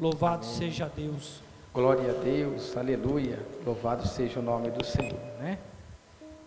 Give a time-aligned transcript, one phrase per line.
[0.00, 0.56] Louvado Amém.
[0.56, 1.42] seja Deus.
[1.74, 3.44] Glória a Deus, aleluia.
[3.66, 5.58] Louvado seja o nome do Senhor, né?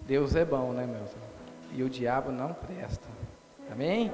[0.03, 1.09] Deus é bom, né, meus?
[1.73, 3.09] E o diabo não presta.
[3.69, 4.09] Amém?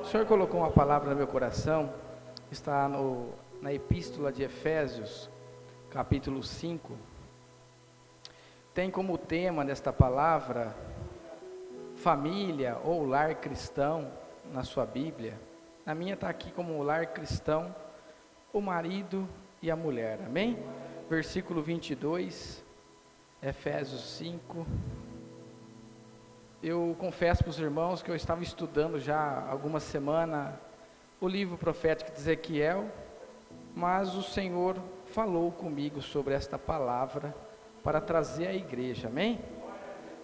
[0.00, 1.92] O Senhor colocou uma palavra no meu coração,
[2.50, 3.28] está no,
[3.60, 5.28] na epístola de Efésios,
[5.90, 6.96] capítulo 5.
[8.72, 10.74] Tem como tema desta palavra
[11.96, 14.10] família ou lar cristão
[14.50, 15.38] na sua Bíblia.
[15.84, 17.74] Na minha está aqui como lar cristão,
[18.52, 19.28] o marido
[19.62, 20.20] e a mulher.
[20.24, 20.58] Amém?
[21.08, 22.64] Versículo 22,
[23.42, 24.66] Efésios 5.
[26.62, 30.58] Eu confesso para os irmãos que eu estava estudando já há alguma semana
[31.20, 32.90] o livro profético de Ezequiel,
[33.74, 34.76] mas o Senhor
[35.06, 37.34] falou comigo sobre esta palavra
[37.82, 39.08] para trazer à igreja.
[39.08, 39.40] Amém?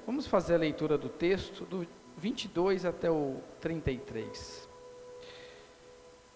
[0.05, 4.69] Vamos fazer a leitura do texto, do 22 até o 33.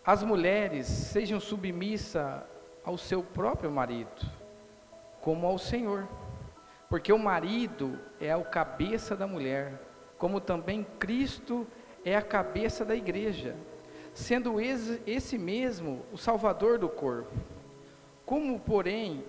[0.07, 2.43] As mulheres sejam submissas
[2.85, 4.25] ao seu próprio marido,
[5.21, 6.09] como ao Senhor,
[6.89, 9.83] porque o marido é o cabeça da mulher,
[10.17, 11.67] como também Cristo
[12.05, 13.57] é a cabeça da igreja,
[14.15, 17.35] sendo esse mesmo o salvador do corpo.
[18.25, 19.25] Como, porém,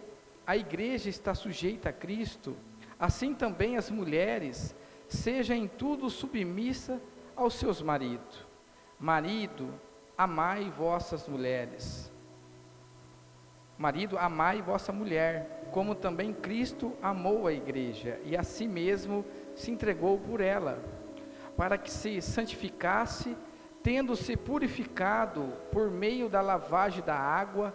[0.45, 2.55] a igreja está sujeita a Cristo,
[2.99, 4.75] Assim também as mulheres
[5.07, 6.99] sejam em tudo submissa
[7.35, 8.45] aos seus maridos.
[8.99, 9.71] Marido,
[10.17, 12.11] amai vossas mulheres.
[13.77, 19.23] Marido, amai vossa mulher, como também Cristo amou a igreja e a si mesmo
[19.55, 20.81] se entregou por ela,
[21.55, 23.37] para que se santificasse,
[23.83, 27.71] tendo-se purificado por meio da lavagem da água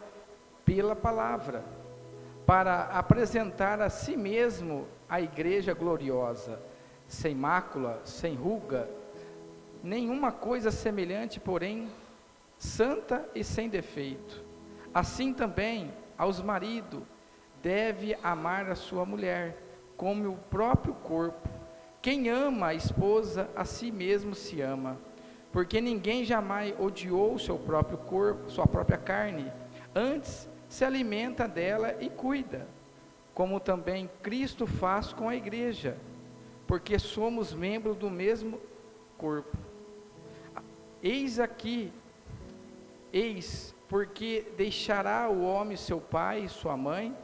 [0.65, 1.65] pela palavra,
[2.45, 6.61] para apresentar a si mesmo a igreja gloriosa,
[7.07, 8.89] sem mácula, sem ruga,
[9.83, 11.89] nenhuma coisa semelhante, porém,
[12.63, 14.45] santa e sem defeito.
[14.93, 17.03] Assim também, aos maridos,
[17.63, 19.57] deve amar a sua mulher,
[19.97, 21.49] como o próprio corpo.
[22.01, 24.99] Quem ama a esposa, a si mesmo se ama,
[25.51, 29.53] porque ninguém jamais odiou seu próprio corpo, sua própria carne,
[29.95, 32.67] antes se alimenta dela e cuida
[33.35, 35.97] como também Cristo faz com a igreja,
[36.67, 38.61] porque somos membros do mesmo
[39.17, 39.57] corpo.
[41.03, 41.93] Eis aqui,
[43.13, 47.17] eis, porque deixará o homem seu pai e sua mãe,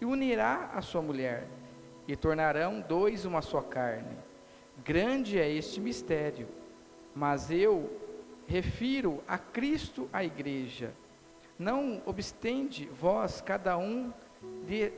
[0.00, 1.46] e unirá a sua mulher,
[2.08, 4.16] e tornarão dois uma só carne.
[4.84, 6.48] Grande é este mistério,
[7.14, 7.90] mas eu
[8.46, 10.92] refiro a Cristo a igreja.
[11.58, 14.12] Não obstende vós, cada um
[14.66, 14.92] de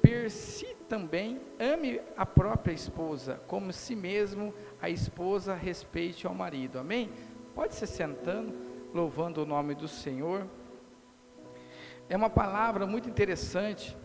[0.00, 6.78] per si também ame a própria esposa, como si mesmo a esposa respeite ao marido.
[6.78, 7.10] Amém?
[7.54, 8.52] Pode ser sentando,
[8.92, 10.46] louvando o nome do Senhor.
[12.08, 13.96] É uma palavra muito interessante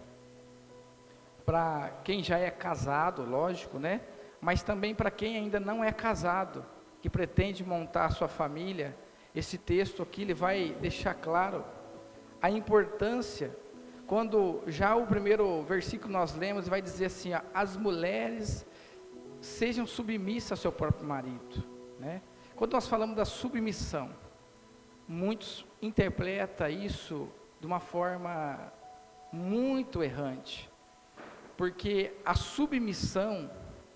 [1.46, 4.02] para quem já é casado, lógico, né?
[4.40, 6.66] Mas também para quem ainda não é casado,
[7.02, 8.96] que pretende montar sua família.
[9.36, 11.64] Esse texto aqui ele vai deixar claro
[12.42, 13.56] a importância
[14.08, 18.66] quando já o primeiro versículo nós lemos, vai dizer assim: ó, as mulheres
[19.42, 21.64] sejam submissas ao seu próprio marido.
[22.00, 22.22] Né?
[22.56, 24.09] Quando nós falamos da submissão,
[25.07, 27.29] muitos interpretam isso
[27.59, 28.72] de uma forma
[29.31, 30.69] muito errante,
[31.56, 33.50] porque a submissão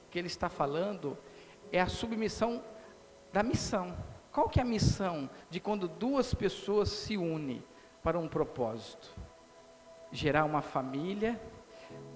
[0.10, 1.18] que ele está falando
[1.72, 2.64] é a submissão
[3.32, 3.96] da missão.
[4.32, 7.64] Qual que é a missão de quando duas pessoas se unem
[8.02, 9.14] para um propósito?
[10.12, 11.42] gerar uma família,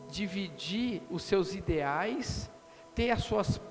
[0.10, 2.52] dividir os seus ideais,
[2.94, 3.62] ter as suas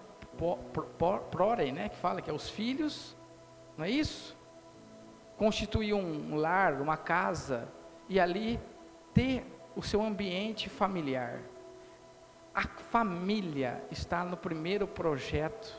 [1.31, 3.17] prole, né, que fala que é os filhos,
[3.77, 4.37] não é isso?
[5.37, 7.69] Constituir um lar, uma casa
[8.09, 8.61] e ali
[9.13, 11.41] ter o seu ambiente familiar.
[12.55, 15.75] A família está no primeiro projeto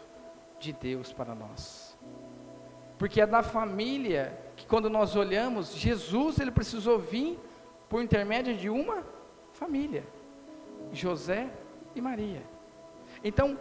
[0.60, 1.98] de Deus para nós.
[2.98, 7.40] Porque é da família que quando nós olhamos, Jesus ele precisou vir
[7.90, 9.04] por intermédio de uma
[9.54, 10.04] família,
[10.92, 11.50] José
[11.94, 12.42] e Maria.
[13.24, 13.58] Então,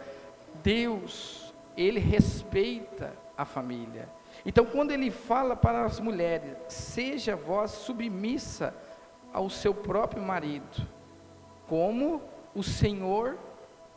[0.63, 4.09] Deus, ele respeita a família.
[4.45, 8.75] Então, quando ele fala para as mulheres, seja vós submissa
[9.33, 10.87] ao seu próprio marido,
[11.67, 12.21] como
[12.53, 13.37] o Senhor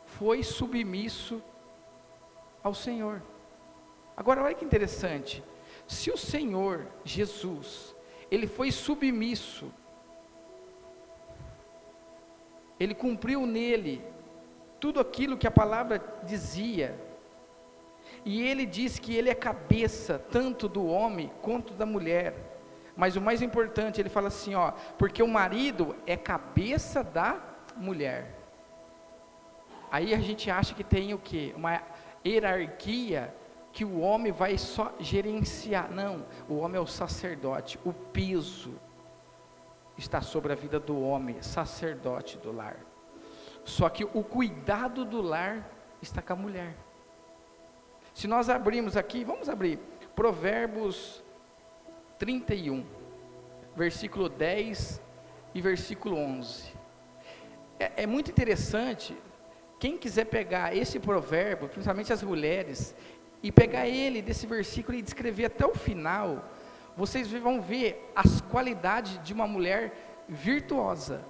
[0.05, 1.41] foi submisso
[2.63, 3.21] ao Senhor.
[4.17, 5.43] Agora, olha que interessante.
[5.87, 7.95] Se o Senhor Jesus,
[8.31, 9.71] ele foi submisso
[12.79, 14.01] ele cumpriu nele
[14.79, 16.97] tudo aquilo que a palavra dizia.
[18.25, 22.35] E ele diz que ele é cabeça tanto do homem quanto da mulher.
[22.95, 27.41] Mas o mais importante, ele fala assim, ó, porque o marido é cabeça da
[27.77, 28.35] mulher.
[29.91, 31.53] Aí a gente acha que tem o quê?
[31.55, 31.81] Uma
[32.25, 33.33] hierarquia
[33.71, 35.89] que o homem vai só gerenciar.
[35.89, 38.73] Não, o homem é o sacerdote, o piso
[39.97, 42.77] está sobre a vida do homem, sacerdote do lar.
[43.63, 45.69] Só que o cuidado do lar
[46.01, 46.75] está com a mulher.
[48.19, 49.79] Se nós abrirmos aqui, vamos abrir
[50.13, 51.23] Provérbios
[52.17, 52.85] 31,
[53.77, 55.01] versículo 10
[55.55, 56.65] e versículo 11.
[57.79, 59.17] É, é muito interessante,
[59.79, 62.93] quem quiser pegar esse provérbio, principalmente as mulheres,
[63.41, 66.43] e pegar ele desse versículo e descrever até o final,
[66.97, 69.93] vocês vão ver as qualidades de uma mulher
[70.27, 71.23] virtuosa.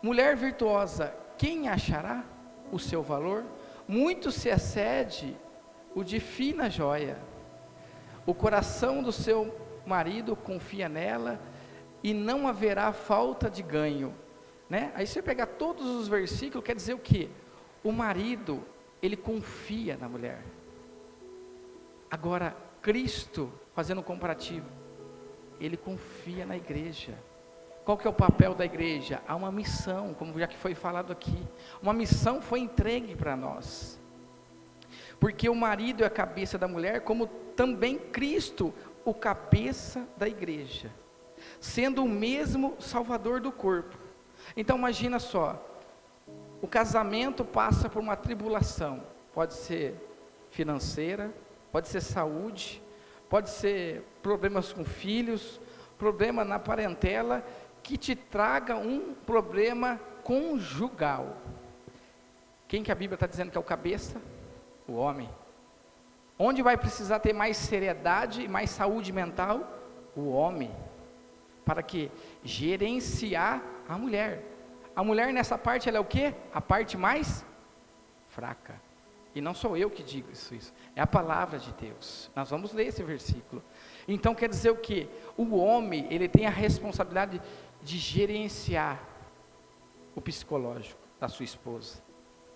[0.00, 2.24] Mulher virtuosa, quem achará
[2.70, 3.44] o seu valor?
[3.88, 5.36] Muito se excede
[5.94, 7.18] o de fina joia.
[8.26, 9.54] O coração do seu
[9.86, 11.40] marido confia nela
[12.02, 14.14] e não haverá falta de ganho.
[14.68, 14.92] Né?
[14.94, 17.30] Aí você pegar todos os versículos, quer dizer o que?
[17.82, 18.62] O marido,
[19.00, 20.42] ele confia na mulher.
[22.10, 24.66] Agora, Cristo, fazendo um comparativo,
[25.60, 27.14] ele confia na igreja.
[27.84, 29.22] Qual que é o papel da igreja?
[29.26, 31.42] Há uma missão, como já que foi falado aqui.
[31.82, 33.97] Uma missão foi entregue para nós.
[35.20, 38.72] Porque o marido é a cabeça da mulher, como também Cristo,
[39.04, 40.90] o cabeça da igreja,
[41.60, 43.98] sendo o mesmo salvador do corpo.
[44.56, 45.64] Então imagina só,
[46.60, 49.94] o casamento passa por uma tribulação, pode ser
[50.50, 51.32] financeira,
[51.72, 52.82] pode ser saúde,
[53.28, 55.60] pode ser problemas com filhos,
[55.98, 57.44] problema na parentela,
[57.82, 61.36] que te traga um problema conjugal.
[62.66, 64.20] Quem que a Bíblia está dizendo que é o cabeça?
[64.88, 65.28] O homem.
[66.38, 69.70] Onde vai precisar ter mais seriedade e mais saúde mental?
[70.16, 70.74] O homem.
[71.64, 72.10] Para que
[72.42, 74.42] gerenciar a mulher.
[74.96, 76.34] A mulher nessa parte ela é o que?
[76.52, 77.44] A parte mais
[78.28, 78.80] fraca.
[79.34, 80.72] E não sou eu que digo isso, isso.
[80.96, 82.30] É a palavra de Deus.
[82.34, 83.62] Nós vamos ler esse versículo.
[84.08, 85.08] Então quer dizer o que?
[85.36, 87.40] O homem, ele tem a responsabilidade
[87.82, 89.00] de gerenciar
[90.14, 92.02] o psicológico da sua esposa,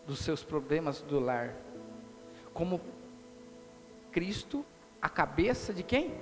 [0.07, 1.55] dos seus problemas do lar.
[2.53, 2.81] Como
[4.11, 4.65] Cristo,
[5.01, 6.15] a cabeça de quem?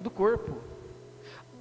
[0.00, 0.60] Do corpo.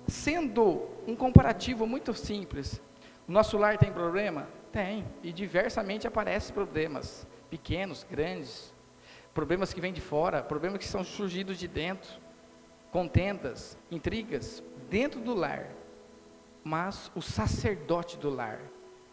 [0.07, 2.81] Sendo um comparativo muito simples,
[3.27, 4.47] o nosso lar tem problema?
[4.71, 8.73] Tem, e diversamente aparecem problemas, pequenos, grandes,
[9.33, 12.09] problemas que vêm de fora, problemas que são surgidos de dentro,
[12.91, 15.69] contendas, intrigas, dentro do lar.
[16.63, 18.59] Mas o sacerdote do lar,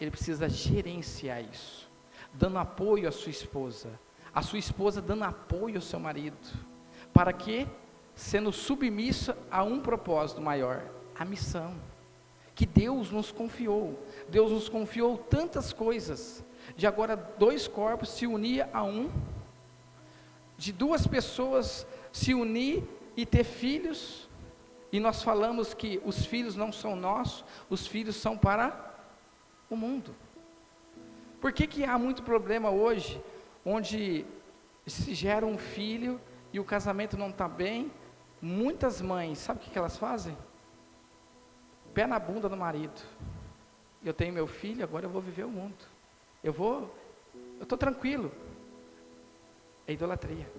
[0.01, 1.91] ele precisa gerenciar isso,
[2.33, 3.99] dando apoio à sua esposa,
[4.35, 6.37] a sua esposa dando apoio ao seu marido,
[7.13, 7.67] para que,
[8.15, 10.83] sendo submissa a um propósito maior,
[11.19, 11.75] a missão
[12.55, 13.99] que Deus nos confiou.
[14.29, 16.45] Deus nos confiou tantas coisas,
[16.77, 19.11] de agora dois corpos se unir a um,
[20.57, 22.85] de duas pessoas se unir
[23.17, 24.29] e ter filhos,
[24.93, 28.95] e nós falamos que os filhos não são nossos, os filhos são para
[29.71, 30.15] o mundo.
[31.41, 33.21] Por que, que há muito problema hoje
[33.65, 34.25] onde
[34.87, 36.21] se gera um filho
[36.53, 37.91] e o casamento não está bem,
[38.41, 40.37] muitas mães, sabe o que, elas fazem?
[41.95, 43.01] Pé na bunda do marido.
[44.05, 45.77] Eu tenho meu filho, agora eu vou viver o mundo.
[46.43, 46.93] Eu vou,
[47.59, 48.33] eu estou tranquilo.
[49.87, 50.51] É idolatria.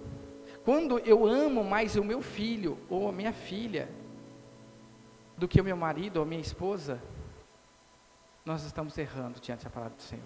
[0.64, 3.88] Quando eu amo mais o meu filho ou a minha filha
[5.36, 7.02] do que o meu marido ou a minha esposa,
[8.44, 10.24] nós estamos errando diante da palavra do Senhor.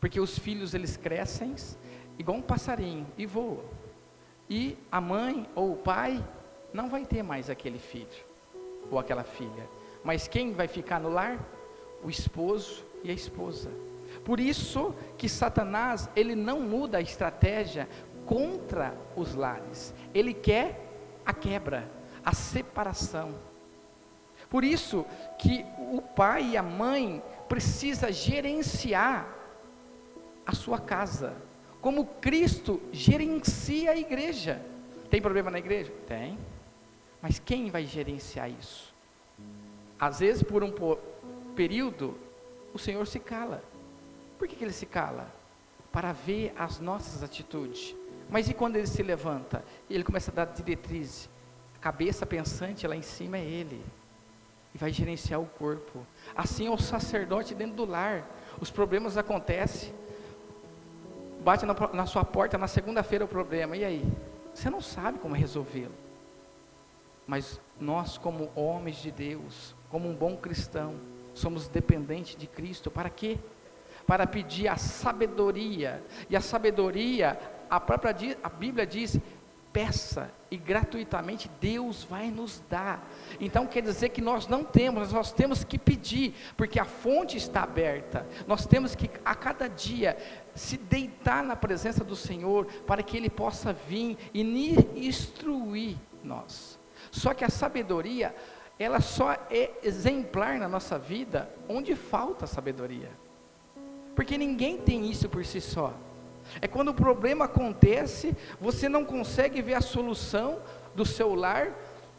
[0.00, 1.54] Porque os filhos eles crescem,
[2.18, 3.64] igual um passarinho e voa.
[4.48, 6.22] E a mãe ou o pai
[6.72, 8.24] não vai ter mais aquele filho
[8.90, 9.68] ou aquela filha.
[10.02, 11.38] Mas quem vai ficar no lar?
[12.02, 13.70] O esposo e a esposa.
[14.24, 17.88] Por isso que Satanás, ele não muda a estratégia
[18.26, 19.94] contra os lares.
[20.12, 20.84] Ele quer
[21.24, 21.90] a quebra,
[22.24, 23.34] a separação.
[24.50, 25.04] Por isso
[25.38, 29.26] que o pai e a mãe precisa gerenciar
[30.46, 31.34] a sua casa,
[31.84, 34.64] como Cristo gerencia a igreja.
[35.10, 35.92] Tem problema na igreja?
[36.06, 36.38] Tem.
[37.20, 38.94] Mas quem vai gerenciar isso?
[40.00, 40.72] Às vezes, por um
[41.54, 42.16] período,
[42.72, 43.62] o Senhor se cala.
[44.38, 45.30] Por que, que ele se cala?
[45.92, 47.94] Para ver as nossas atitudes.
[48.30, 49.62] Mas e quando ele se levanta?
[49.90, 51.28] Ele começa a dar diretriz.
[51.76, 53.84] A cabeça pensante lá em cima é ele.
[54.74, 55.98] E vai gerenciar o corpo.
[56.34, 58.26] Assim é o sacerdote dentro do lar.
[58.58, 59.92] Os problemas acontecem
[61.44, 64.04] bate na, na sua porta na segunda-feira o problema, e aí?
[64.54, 65.94] Você não sabe como resolvê-lo.
[67.26, 70.94] Mas nós, como homens de Deus, como um bom cristão,
[71.34, 72.90] somos dependentes de Cristo.
[72.90, 73.38] Para quê?
[74.06, 76.02] Para pedir a sabedoria.
[76.28, 79.18] E a sabedoria, a própria a Bíblia diz,
[79.72, 83.04] peça e gratuitamente Deus vai nos dar.
[83.40, 87.64] Então quer dizer que nós não temos, nós temos que pedir, porque a fonte está
[87.64, 88.24] aberta.
[88.46, 90.16] Nós temos que a cada dia
[90.54, 94.42] se deitar na presença do Senhor para que Ele possa vir e
[94.96, 96.78] instruir nós.
[97.10, 98.34] Só que a sabedoria,
[98.78, 103.10] ela só é exemplar na nossa vida onde falta sabedoria.
[104.14, 105.92] Porque ninguém tem isso por si só.
[106.60, 110.60] É quando o problema acontece, você não consegue ver a solução
[110.94, 111.72] do seu lar,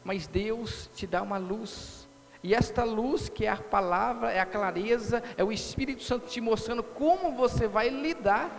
[0.03, 2.04] mas Deus te dá uma luz.
[2.45, 6.39] E esta luz, que é a palavra, é a clareza, é o Espírito Santo te
[6.39, 8.55] mostrando como você vai lidar.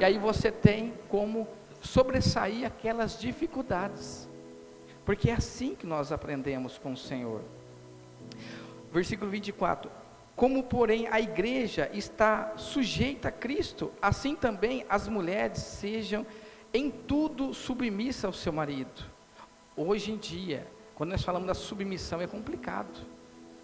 [0.00, 1.46] E aí você tem como
[1.80, 4.28] sobressair aquelas dificuldades.
[5.04, 7.42] Porque é assim que nós aprendemos com o Senhor.
[8.92, 9.88] Versículo 24:
[10.34, 16.26] como, porém, a igreja está sujeita a Cristo, assim também as mulheres sejam
[16.74, 19.04] em tudo submissas ao seu marido.
[19.76, 20.66] Hoje em dia,
[21.00, 23.06] quando nós falamos da submissão, é complicado.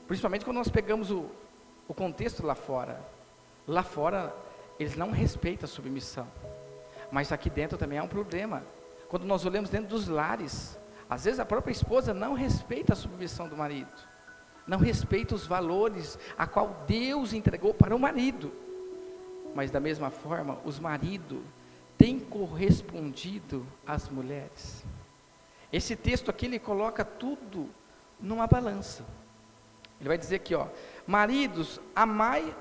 [0.09, 1.26] Principalmente quando nós pegamos o,
[1.87, 2.99] o contexto lá fora.
[3.69, 4.35] Lá fora,
[4.81, 6.26] eles não respeitam a submissão.
[7.12, 8.62] Mas aqui dentro também há um problema.
[9.11, 10.78] Quando nós olhamos dentro dos lares,
[11.11, 14.16] às vezes a própria esposa não respeita a submissão do marido
[14.66, 18.50] não respeita os valores a qual Deus entregou para o marido.
[19.55, 21.43] Mas da mesma forma, os maridos
[21.99, 24.86] têm correspondido às mulheres.
[25.76, 27.68] Esse texto aqui ele coloca tudo
[28.18, 29.04] numa balança.
[30.00, 30.68] Ele vai dizer aqui, ó,
[31.06, 32.56] maridos, amai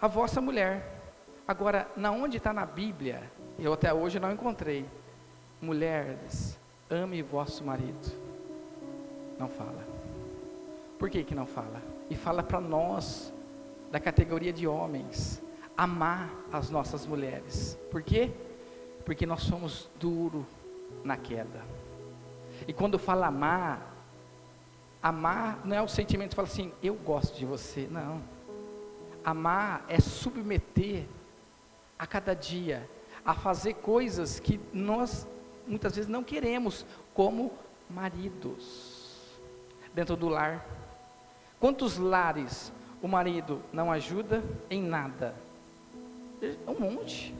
[0.00, 1.02] a vossa mulher.
[1.46, 3.30] Agora, na onde está na Bíblia?
[3.58, 4.86] Eu até hoje não encontrei.
[5.60, 8.10] Mulheres, ame vosso marido.
[9.38, 9.84] Não fala.
[10.98, 11.82] Por que que não fala?
[12.08, 13.34] E fala para nós,
[13.90, 15.42] da categoria de homens,
[15.76, 17.78] amar as nossas mulheres.
[17.90, 18.30] Por quê?
[19.04, 20.46] Porque nós somos duro
[21.04, 21.73] na queda.
[22.66, 23.94] E quando fala amar,
[25.02, 27.88] amar não é o sentimento que fala assim, eu gosto de você.
[27.90, 28.22] Não.
[29.24, 31.06] Amar é submeter
[31.98, 32.88] a cada dia
[33.24, 35.26] a fazer coisas que nós
[35.66, 36.84] muitas vezes não queremos,
[37.14, 37.52] como
[37.88, 39.40] maridos,
[39.94, 40.66] dentro do lar
[41.64, 42.70] Quantos lares
[43.00, 45.34] o marido não ajuda em nada?
[46.66, 47.34] Um monte.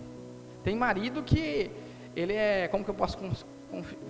[0.62, 1.70] Tem marido que
[2.16, 3.18] ele é, como que eu posso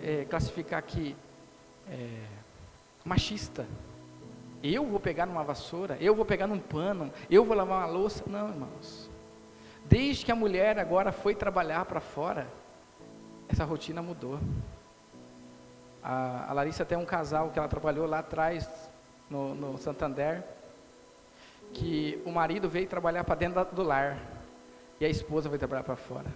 [0.02, 1.16] é, classificar aqui?
[1.88, 2.22] É,
[3.04, 3.66] machista.
[4.62, 8.24] Eu vou pegar numa vassoura, eu vou pegar num pano, eu vou lavar uma louça.
[8.26, 9.10] Não, irmãos.
[9.84, 12.48] Desde que a mulher agora foi trabalhar para fora,
[13.48, 14.40] essa rotina mudou.
[16.02, 18.90] A, a Larissa tem um casal que ela trabalhou lá atrás,
[19.28, 20.42] no, no Santander,
[21.72, 24.18] que o marido veio trabalhar para dentro do lar
[25.00, 26.26] e a esposa veio trabalhar para fora.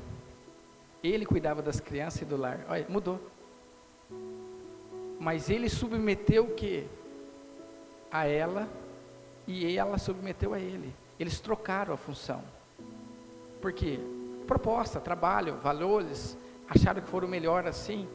[1.02, 2.64] Ele cuidava das crianças e do lar.
[2.68, 3.20] Olha, mudou.
[5.18, 6.86] Mas ele submeteu o que?
[8.10, 8.68] A ela
[9.46, 10.94] e ela submeteu a ele.
[11.18, 12.42] Eles trocaram a função.
[13.60, 13.98] Por quê?
[14.46, 16.36] Proposta, trabalho, valores,
[16.68, 18.08] acharam que foram melhor assim.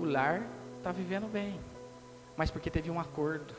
[0.00, 0.42] O lar
[0.76, 1.60] está vivendo bem,
[2.36, 3.54] mas porque teve um acordo.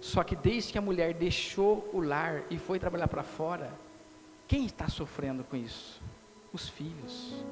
[0.00, 3.72] Só que desde que a mulher deixou o lar e foi trabalhar para fora,
[4.46, 6.02] quem está sofrendo com isso?
[6.52, 7.44] Os filhos.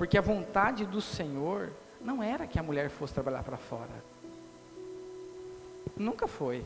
[0.00, 4.02] Porque a vontade do Senhor não era que a mulher fosse trabalhar para fora.
[5.94, 6.64] Nunca foi.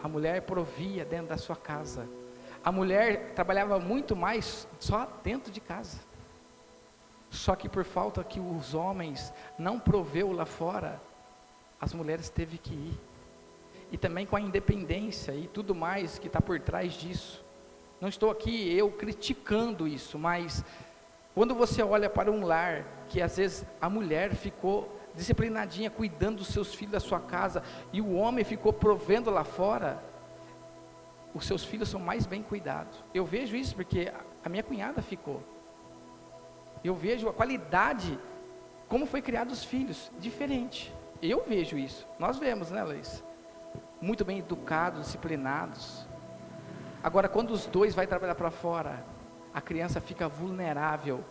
[0.00, 2.06] A mulher provia dentro da sua casa.
[2.62, 5.98] A mulher trabalhava muito mais só dentro de casa.
[7.28, 11.00] Só que por falta que os homens não proveu lá fora,
[11.80, 13.00] as mulheres teve que ir
[13.90, 17.44] e também com a independência e tudo mais que está por trás disso.
[18.00, 20.64] Não estou aqui eu criticando isso, mas
[21.36, 26.48] quando você olha para um lar que às vezes a mulher ficou disciplinadinha, cuidando dos
[26.48, 27.62] seus filhos da sua casa,
[27.92, 30.02] e o homem ficou provendo lá fora,
[31.32, 33.04] os seus filhos são mais bem cuidados.
[33.14, 34.12] Eu vejo isso porque
[34.44, 35.42] a minha cunhada ficou.
[36.82, 38.18] Eu vejo a qualidade,
[38.88, 40.92] como foi criado os filhos, diferente.
[41.22, 42.08] Eu vejo isso.
[42.18, 43.22] Nós vemos, né, Luiz?
[44.00, 46.06] muito bem educados, disciplinados.
[47.02, 49.04] Agora, quando os dois vai trabalhar para fora,
[49.56, 51.24] a criança fica vulnerável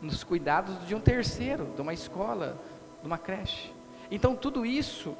[0.00, 2.56] nos cuidados de um terceiro, de uma escola,
[3.00, 3.74] de uma creche.
[4.12, 5.16] Então, tudo isso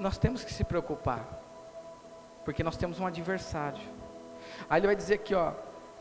[0.00, 1.40] nós temos que se preocupar,
[2.44, 3.88] porque nós temos um adversário.
[4.68, 5.52] Aí ele vai dizer aqui, ó,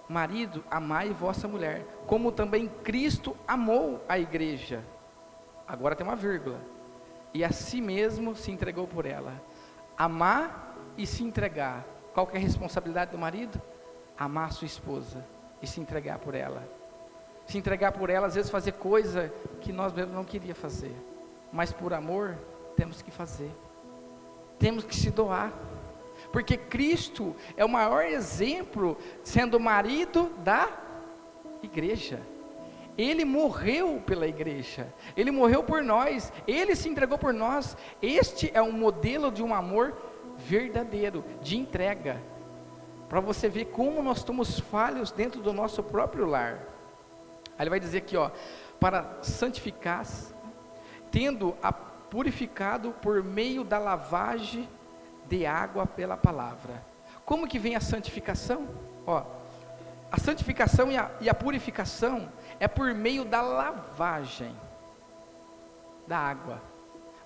[0.10, 4.84] marido, amai vossa mulher, como também Cristo amou a igreja.
[5.68, 6.60] agora tem uma vírgula.
[7.32, 9.40] E a si mesmo se entregou por ela.
[9.96, 11.86] Amar e se entregar.
[12.12, 13.62] Qual que é a responsabilidade do marido?
[14.18, 15.25] Amar sua esposa
[15.62, 16.63] e se entregar por ela.
[17.46, 20.96] Se entregar por ela, às vezes fazer coisa que nós mesmos não queria fazer.
[21.51, 22.38] Mas por amor,
[22.75, 23.51] temos que fazer.
[24.58, 25.51] Temos que se doar.
[26.32, 30.70] Porque Cristo é o maior exemplo, sendo marido da
[31.63, 32.22] igreja.
[32.98, 37.75] Ele morreu pela igreja, ele morreu por nós, ele se entregou por nós.
[38.01, 39.96] Este é um modelo de um amor
[40.38, 42.22] verdadeiro, de entrega,
[43.12, 46.60] para você ver como nós estamos falhos dentro do nosso próprio lar.
[47.58, 48.32] Aí ele vai dizer aqui, ó,
[48.80, 50.06] para santificar,
[51.12, 54.65] tendo a purificado por meio da lavagem
[55.27, 56.82] de água pela palavra.
[57.25, 58.70] Como que vem a santificação?
[59.06, 59.25] Ó,
[60.10, 64.56] a santificação e a, e a purificação é por meio da lavagem
[66.08, 66.62] da água.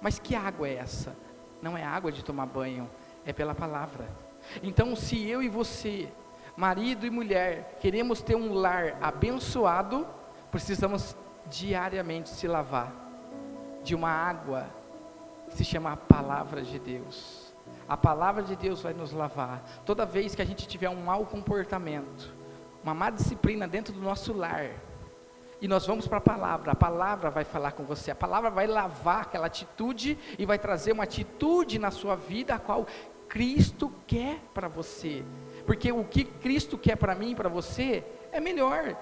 [0.01, 1.15] Mas que água é essa?
[1.61, 2.89] Não é água de tomar banho,
[3.23, 4.24] é pela palavra.
[4.63, 6.07] Então, se eu e você,
[6.55, 10.07] marido e mulher, queremos ter um lar abençoado,
[10.51, 11.15] precisamos
[11.47, 12.93] diariamente se lavar
[13.83, 14.67] de uma água
[15.49, 17.53] que se chama a palavra de Deus.
[17.87, 19.63] A palavra de Deus vai nos lavar.
[19.85, 22.33] Toda vez que a gente tiver um mau comportamento,
[22.83, 24.71] uma má disciplina dentro do nosso lar,
[25.61, 28.67] e nós vamos para a palavra, a palavra vai falar com você, a palavra vai
[28.67, 32.85] lavar aquela atitude e vai trazer uma atitude na sua vida a qual
[33.27, 35.23] Cristo quer para você.
[35.65, 38.97] Porque o que Cristo quer para mim e para você é melhor.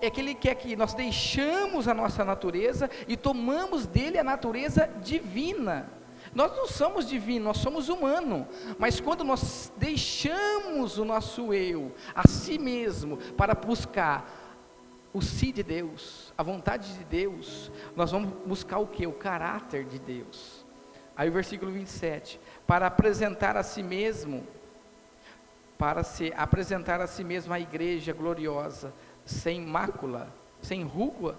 [0.00, 4.88] É que Ele quer que nós deixamos a nossa natureza e tomamos dele a natureza
[5.02, 5.90] divina.
[6.34, 8.46] Nós não somos divinos, nós somos humanos.
[8.78, 14.38] Mas quando nós deixamos o nosso eu, a si mesmo, para buscar
[15.12, 19.06] o si de Deus, a vontade de Deus, nós vamos buscar o que?
[19.06, 20.66] O caráter de Deus.
[21.16, 24.46] Aí o versículo 27, para apresentar a si mesmo,
[25.78, 28.92] para se apresentar a si mesmo a igreja gloriosa,
[29.24, 31.34] sem mácula, sem ruga,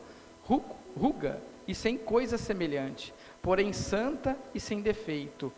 [0.98, 3.14] ruga e sem coisa semelhante,
[3.44, 5.54] porém santa e sem defeito.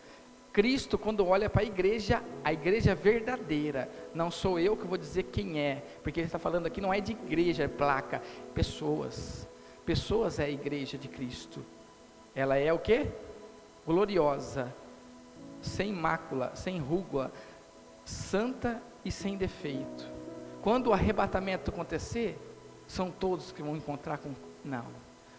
[0.51, 5.23] Cristo, quando olha para a igreja, a igreja verdadeira, não sou eu que vou dizer
[5.23, 8.21] quem é, porque ele está falando aqui não é de igreja, é placa,
[8.53, 9.47] pessoas.
[9.85, 11.63] Pessoas é a igreja de Cristo.
[12.35, 13.07] Ela é o que?
[13.85, 14.75] Gloriosa,
[15.61, 17.31] sem mácula, sem rúgula,
[18.05, 20.09] santa e sem defeito.
[20.61, 22.37] Quando o arrebatamento acontecer,
[22.87, 24.31] são todos que vão encontrar com.
[24.63, 24.85] Não.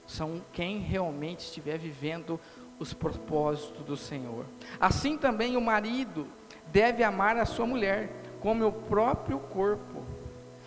[0.06, 2.40] São quem realmente estiver vivendo
[2.78, 4.44] os propósitos do Senhor.
[4.80, 6.26] Assim também o marido
[6.68, 10.02] deve amar a sua mulher como o próprio corpo.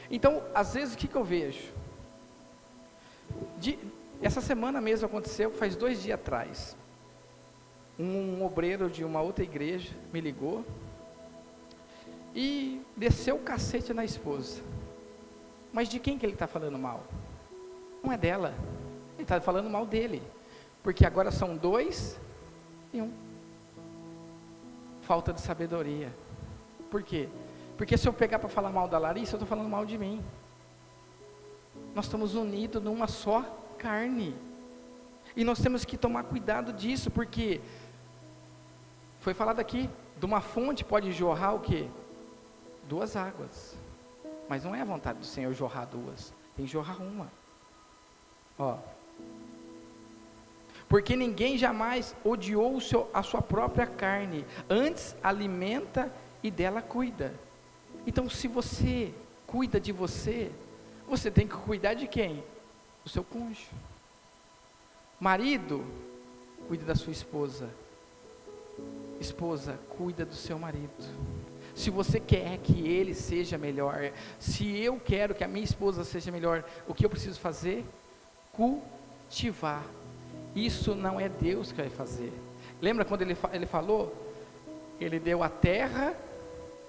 [0.10, 1.74] Então, às vezes, o que, que eu vejo?
[3.58, 3.78] De,
[4.22, 6.78] essa semana mesmo aconteceu, faz dois dias atrás.
[7.97, 10.65] Um, obreiro de uma outra igreja me ligou
[12.34, 14.62] e desceu o cacete na esposa.
[15.71, 17.03] Mas de quem que ele está falando mal?
[18.03, 18.53] Não é dela.
[19.13, 20.21] Ele está falando mal dele.
[20.84, 22.19] Porque agora são dois
[22.93, 23.12] e um.
[25.01, 26.13] Falta de sabedoria.
[26.91, 27.29] Por quê?
[27.77, 30.23] Porque se eu pegar para falar mal da Larissa, eu estou falando mal de mim.
[31.93, 33.41] Nós estamos unidos numa só
[33.77, 34.36] carne.
[35.36, 37.60] E nós temos que tomar cuidado disso, porque
[39.26, 41.88] foi falado aqui, de uma fonte pode jorrar o quê?
[42.88, 43.76] Duas águas.
[44.48, 47.32] Mas não é a vontade do Senhor jorrar duas, tem que jorrar uma.
[48.60, 48.78] Ó,
[50.88, 57.34] porque ninguém jamais odiou seu, a sua própria carne, antes alimenta e dela cuida.
[58.06, 59.12] Então, se você
[59.48, 60.52] cuida de você,
[61.08, 62.44] você tem que cuidar de quem?
[63.04, 63.72] Do seu cônjuge.
[65.20, 65.84] Marido,
[66.68, 67.68] cuida da sua esposa.
[69.19, 70.91] Esposa, cuida do seu marido.
[71.73, 76.32] Se você quer que ele seja melhor, se eu quero que a minha esposa seja
[76.32, 77.86] melhor, o que eu preciso fazer?
[78.54, 79.84] Cultivar
[80.56, 82.32] isso não é Deus que vai fazer.
[82.82, 84.15] Lembra quando ele, ele falou?
[84.99, 86.15] Ele deu a terra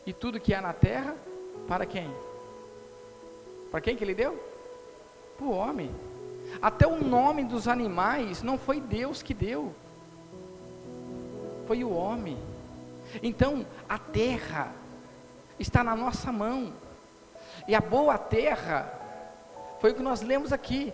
[0.06, 1.16] e tudo que há na terra
[1.66, 2.08] para quem?
[3.70, 4.40] Para quem que ele deu?
[5.36, 5.90] Para o homem.
[6.62, 9.74] Até o nome dos animais não foi Deus que deu,
[11.66, 12.38] foi o homem.
[13.22, 14.72] Então a terra
[15.58, 16.72] está na nossa mão,
[17.66, 18.92] e a boa terra
[19.80, 20.92] foi o que nós lemos aqui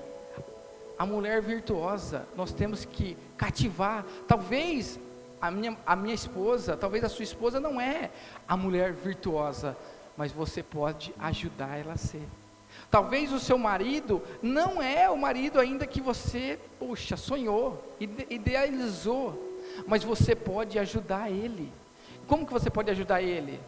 [0.98, 4.04] a mulher virtuosa, nós temos que cativar.
[4.28, 5.00] Talvez
[5.40, 8.10] a minha, a minha esposa, talvez a sua esposa não é
[8.46, 9.76] a mulher virtuosa,
[10.16, 12.22] mas você pode ajudar ela a ser.
[12.90, 17.82] Talvez o seu marido não é o marido ainda que você, puxa, sonhou,
[18.30, 19.51] idealizou,
[19.86, 21.72] mas você pode ajudar ele.
[22.26, 23.60] Como que você pode ajudar ele?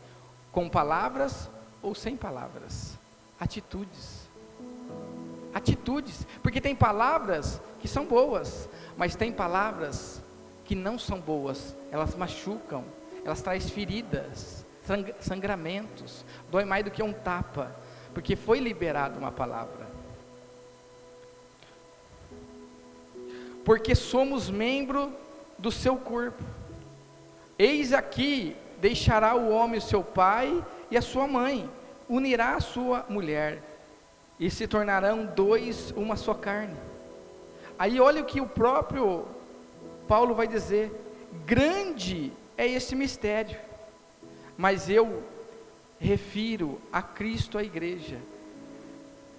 [0.52, 1.50] Com palavras
[1.82, 2.98] ou sem palavras?
[3.38, 4.28] Atitudes.
[5.52, 10.20] Atitudes, porque tem palavras que são boas, mas tem palavras
[10.64, 12.84] que não são boas, elas machucam,
[13.24, 14.64] elas trazem feridas,
[15.20, 17.74] sangramentos, dói mais do que um tapa,
[18.12, 19.86] porque foi liberada uma palavra.
[23.64, 25.12] Porque somos membro
[25.64, 26.44] do seu corpo.
[27.58, 31.70] Eis aqui deixará o homem o seu pai e a sua mãe,
[32.06, 33.62] unirá a sua mulher,
[34.38, 36.76] e se tornarão dois uma só carne.
[37.78, 39.24] Aí olha o que o próprio
[40.06, 40.92] Paulo vai dizer:
[41.46, 43.58] grande é esse mistério,
[44.58, 45.22] mas eu
[45.98, 48.18] refiro a Cristo, a igreja.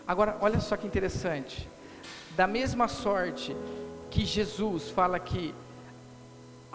[0.08, 1.70] Agora, olha só que interessante,
[2.36, 3.56] da mesma sorte
[4.10, 5.54] que Jesus fala que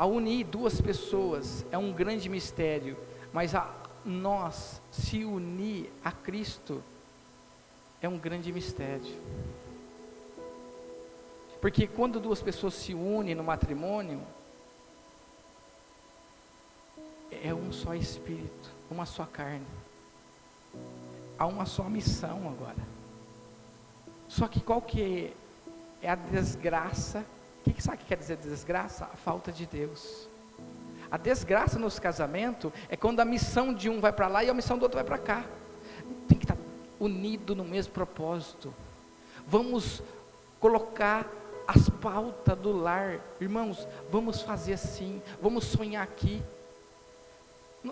[0.00, 2.96] ao unir duas pessoas é um grande mistério,
[3.34, 3.70] mas a
[4.02, 6.82] nós se unir a Cristo
[8.00, 9.14] é um grande mistério.
[11.60, 14.22] Porque quando duas pessoas se unem no matrimônio,
[17.44, 19.66] é um só espírito, uma só carne.
[21.38, 22.88] Há uma só missão agora.
[24.30, 25.34] Só que qual que
[26.00, 27.22] é a desgraça?
[27.66, 29.04] O que, sabe que quer dizer desgraça?
[29.04, 30.28] A falta de Deus.
[31.10, 34.54] A desgraça nos casamentos é quando a missão de um vai para lá e a
[34.54, 35.44] missão do outro vai para cá.
[36.28, 36.56] Tem que estar
[36.98, 38.72] unido no mesmo propósito.
[39.46, 40.02] Vamos
[40.60, 41.26] colocar
[41.66, 43.20] as pautas do lar.
[43.40, 46.42] Irmãos, vamos fazer assim, vamos sonhar aqui.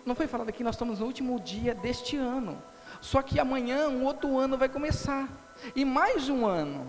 [0.05, 2.63] Não foi falado aqui, nós estamos no último dia deste ano.
[3.01, 5.29] Só que amanhã um outro ano vai começar.
[5.75, 6.87] E mais um ano.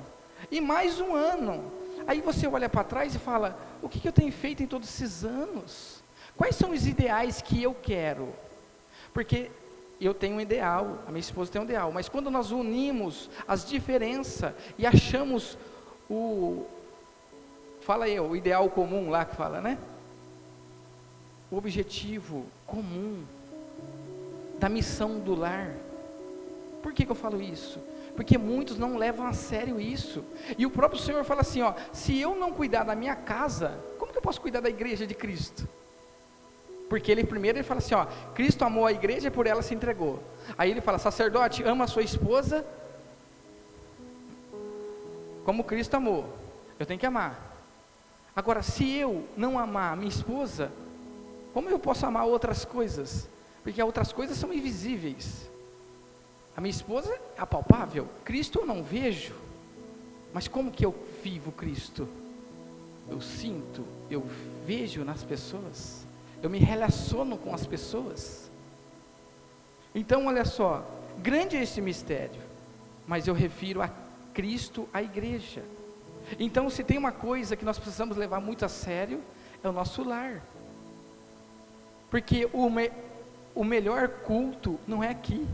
[0.52, 1.79] E mais um ano.
[2.10, 4.90] Aí você olha para trás e fala: o que, que eu tenho feito em todos
[4.90, 6.04] esses anos?
[6.36, 8.34] Quais são os ideais que eu quero?
[9.14, 9.52] Porque
[10.02, 13.64] eu tenho um ideal, a minha esposa tem um ideal, mas quando nós unimos as
[13.64, 15.56] diferenças e achamos
[16.10, 16.66] o,
[17.82, 19.78] fala aí, o ideal comum lá que fala, né?
[21.52, 23.24] O objetivo comum
[24.58, 25.70] da missão do lar.
[26.82, 27.80] Por que, que eu falo isso?
[28.20, 30.26] Porque muitos não levam a sério isso.
[30.58, 34.12] E o próprio Senhor fala assim: ó, se eu não cuidar da minha casa, como
[34.12, 35.66] que eu posso cuidar da igreja de Cristo?
[36.90, 38.06] Porque ele primeiro ele fala assim, ó,
[38.36, 40.22] Cristo amou a igreja e por ela se entregou.
[40.58, 42.66] Aí ele fala, sacerdote, ama a sua esposa
[45.46, 46.28] como Cristo amou.
[46.78, 47.56] Eu tenho que amar.
[48.36, 50.74] Agora, se eu não amar minha esposa,
[51.54, 53.30] como eu posso amar outras coisas?
[53.64, 55.50] Porque outras coisas são invisíveis.
[56.60, 58.06] A minha esposa é apalpável.
[58.26, 59.34] Cristo eu não vejo.
[60.34, 60.94] Mas como que eu
[61.24, 62.06] vivo Cristo?
[63.10, 64.22] Eu sinto, eu
[64.66, 66.06] vejo nas pessoas.
[66.44, 68.52] Eu me relaciono com as pessoas.
[69.96, 70.86] Então, olha só,
[71.20, 72.42] grande é esse mistério,
[73.08, 73.90] mas eu refiro a
[74.34, 75.64] Cristo, a igreja.
[76.38, 79.24] Então, se tem uma coisa que nós precisamos levar muito a sério,
[79.64, 80.44] é o nosso lar.
[82.12, 82.92] Porque o, me,
[83.56, 85.48] o melhor culto não é aqui.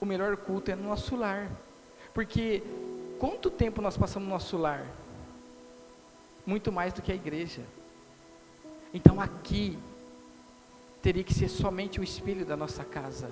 [0.00, 1.50] O melhor culto é no nosso lar.
[2.14, 2.62] Porque
[3.18, 4.84] quanto tempo nós passamos no nosso lar?
[6.46, 7.62] Muito mais do que a igreja.
[8.92, 9.78] Então aqui
[11.02, 13.30] teria que ser somente o espelho da nossa casa.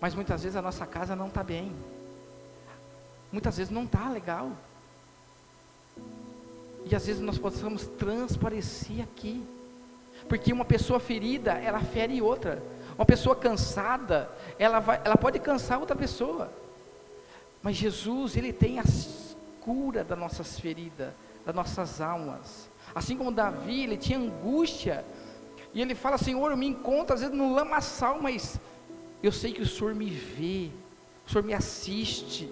[0.00, 1.74] Mas muitas vezes a nossa casa não está bem.
[3.32, 4.52] Muitas vezes não está legal.
[6.84, 9.42] E às vezes nós possamos transparecer aqui.
[10.28, 12.62] Porque uma pessoa ferida, ela fere outra.
[12.96, 16.50] Uma pessoa cansada, ela, vai, ela pode cansar outra pessoa.
[17.62, 18.84] Mas Jesus, Ele tem a
[19.60, 21.12] cura das nossas feridas,
[21.44, 22.70] das nossas almas.
[22.94, 25.04] Assim como Davi, ele tinha angústia.
[25.74, 28.58] E ele fala, Senhor, eu me encontro às vezes no lamaçal, mas
[29.22, 30.70] eu sei que o Senhor me vê,
[31.26, 32.50] o Senhor me assiste.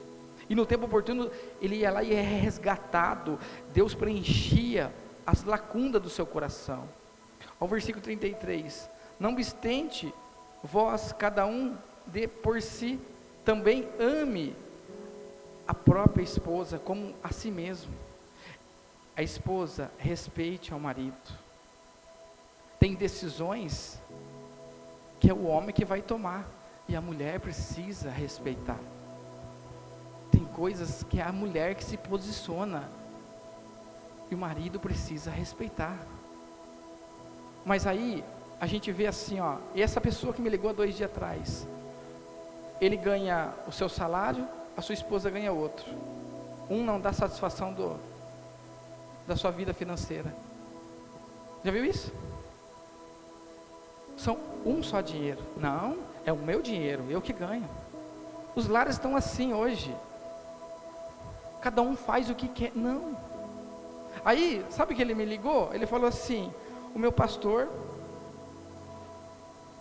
[0.50, 1.30] E no tempo oportuno,
[1.62, 3.38] ele ia lá e é resgatado.
[3.72, 4.92] Deus preenchia
[5.26, 6.86] as lacunas do seu coração.
[7.58, 8.90] Ao versículo 33.
[9.18, 10.12] Não obstante,
[10.64, 12.98] vós, cada um de por si,
[13.44, 14.56] também ame
[15.68, 17.92] a própria esposa como a si mesmo.
[19.16, 21.14] A esposa respeite ao marido.
[22.80, 24.00] Tem decisões
[25.20, 26.44] que é o homem que vai tomar
[26.88, 28.80] e a mulher precisa respeitar
[30.34, 32.88] tem coisas que é a mulher que se posiciona
[34.28, 35.96] e o marido precisa respeitar.
[37.64, 38.24] Mas aí
[38.64, 41.68] a gente vê assim, ó, e essa pessoa que me ligou há dois dias atrás,
[42.80, 45.84] ele ganha o seu salário, a sua esposa ganha outro.
[46.70, 47.94] Um não dá satisfação do,
[49.26, 50.34] da sua vida financeira.
[51.62, 52.10] Já viu isso?
[54.16, 55.42] São um só dinheiro.
[55.58, 57.68] Não, é o meu dinheiro, eu que ganho.
[58.56, 59.94] Os lares estão assim hoje.
[61.60, 62.72] Cada um faz o que quer.
[62.74, 63.14] Não.
[64.24, 65.68] Aí, sabe que ele me ligou?
[65.74, 66.50] Ele falou assim:
[66.94, 67.68] o meu pastor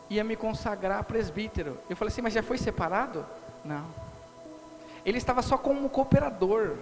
[0.10, 1.78] ia me consagrar presbítero.
[1.90, 3.26] Eu falei assim, mas já foi separado?
[3.64, 3.86] Não.
[5.06, 6.76] Ele estava só como cooperador.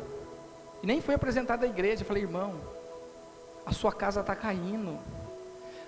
[0.84, 2.02] E nem foi apresentado à igreja.
[2.02, 2.56] Eu falei, irmão,
[3.66, 4.98] a sua casa está caindo.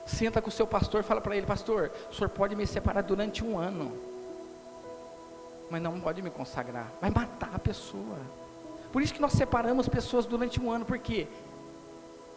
[0.06, 3.44] Senta com o seu pastor, fala para ele, pastor, o senhor pode me separar durante
[3.44, 3.98] um ano.
[5.70, 6.92] Mas não pode me consagrar.
[7.00, 8.18] Vai matar a pessoa.
[8.92, 11.28] Por isso que nós separamos pessoas durante um ano, porque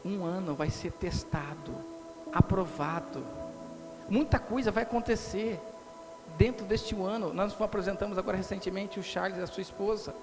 [0.04, 1.74] um ano vai ser testado,
[2.32, 3.22] aprovado.
[4.08, 5.60] Muita coisa vai acontecer
[6.38, 7.32] dentro deste ano.
[7.32, 10.14] Nós apresentamos agora recentemente o Charles e a sua esposa.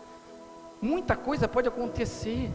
[0.81, 2.49] Muita coisa pode acontecer.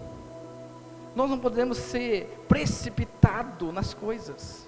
[1.14, 4.66] Nós não podemos ser precipitado nas coisas.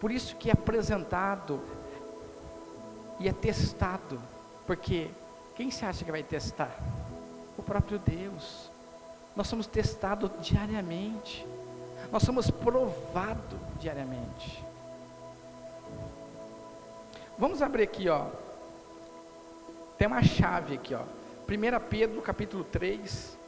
[0.00, 1.60] Por isso que é apresentado
[3.18, 4.20] e é testado.
[4.66, 5.08] Porque
[5.56, 6.76] quem se acha que vai testar?
[7.56, 8.70] O próprio Deus.
[9.34, 11.46] Nós somos testados diariamente.
[12.12, 14.64] Nós somos provados diariamente.
[17.38, 18.26] Vamos abrir aqui, ó.
[19.96, 21.02] Tem uma chave aqui, ó.
[21.48, 23.38] 1 Pedro, capítulo 3,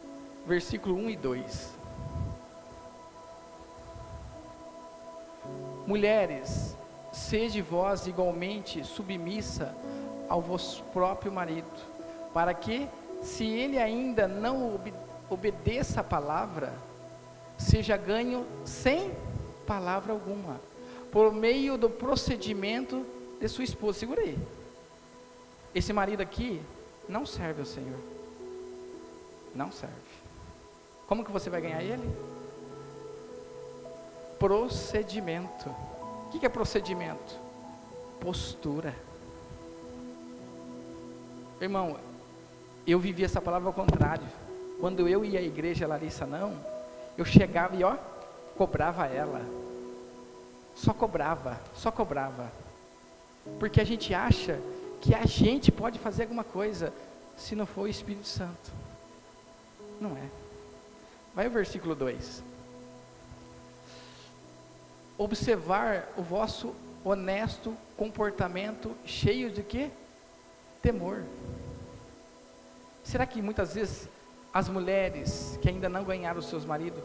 [0.47, 1.71] versículo 1 e 2.
[5.89, 6.77] Mulheres,
[7.13, 9.75] sede vós igualmente submissa
[10.29, 11.67] ao vosso próprio marido,
[12.33, 12.89] para que,
[13.21, 14.95] se ele ainda não ob
[15.29, 16.73] obedeça a palavra,
[17.59, 19.13] seja ganho sem
[19.67, 20.61] palavra alguma,
[21.11, 23.05] por meio do procedimento
[23.41, 23.99] de sua esposa.
[23.99, 24.39] Segura aí.
[25.75, 26.61] Esse marido aqui
[27.09, 27.99] não serve ao Senhor.
[29.55, 29.95] Não serve.
[31.07, 32.09] Como que você vai ganhar ele?
[34.39, 35.69] Procedimento.
[35.69, 37.37] O que é procedimento?
[38.21, 38.95] Postura.
[41.61, 41.99] Irmão,
[42.87, 44.27] eu vivi essa palavra ao contrário.
[44.81, 46.57] Quando eu ia à igreja, Larissa não,
[47.19, 47.97] eu chegava e ó,
[48.57, 49.43] cobrava ela.
[50.75, 52.51] Só cobrava, só cobrava.
[53.59, 54.61] Porque a gente acha
[55.01, 56.93] que a gente pode fazer alguma coisa
[57.37, 58.71] se não for o Espírito Santo.
[60.01, 60.29] Não é.
[61.35, 62.43] Vai o versículo 2.
[65.17, 66.75] Observar o vosso
[67.05, 69.91] honesto comportamento cheio de quê?
[70.83, 71.25] Temor.
[73.03, 74.09] Será que muitas vezes
[74.53, 77.03] as mulheres que ainda não ganharam seus maridos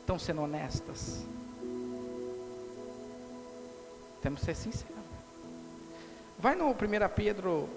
[0.00, 1.24] estão sendo honestas?
[4.24, 4.96] Temos que ser sinceros.
[6.38, 6.74] Vai no 1
[7.14, 7.68] Pedro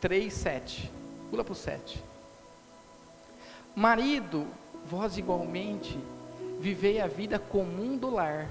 [0.00, 0.90] 3, 7.
[1.30, 2.02] Pula para o 7.
[3.72, 4.48] Marido,
[4.84, 5.96] vós igualmente
[6.58, 8.48] vivei a vida comum do lar,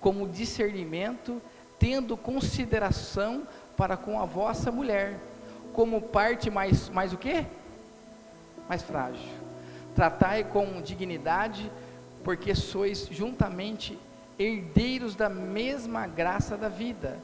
[0.00, 1.40] como discernimento,
[1.78, 3.46] tendo consideração
[3.76, 5.16] para com a vossa mulher,
[5.72, 7.46] como parte mais, mais o quê?
[8.68, 9.30] Mais frágil.
[9.94, 11.70] Tratai com dignidade,
[12.24, 13.96] porque sois juntamente
[14.38, 17.18] herdeiros da mesma graça da vida,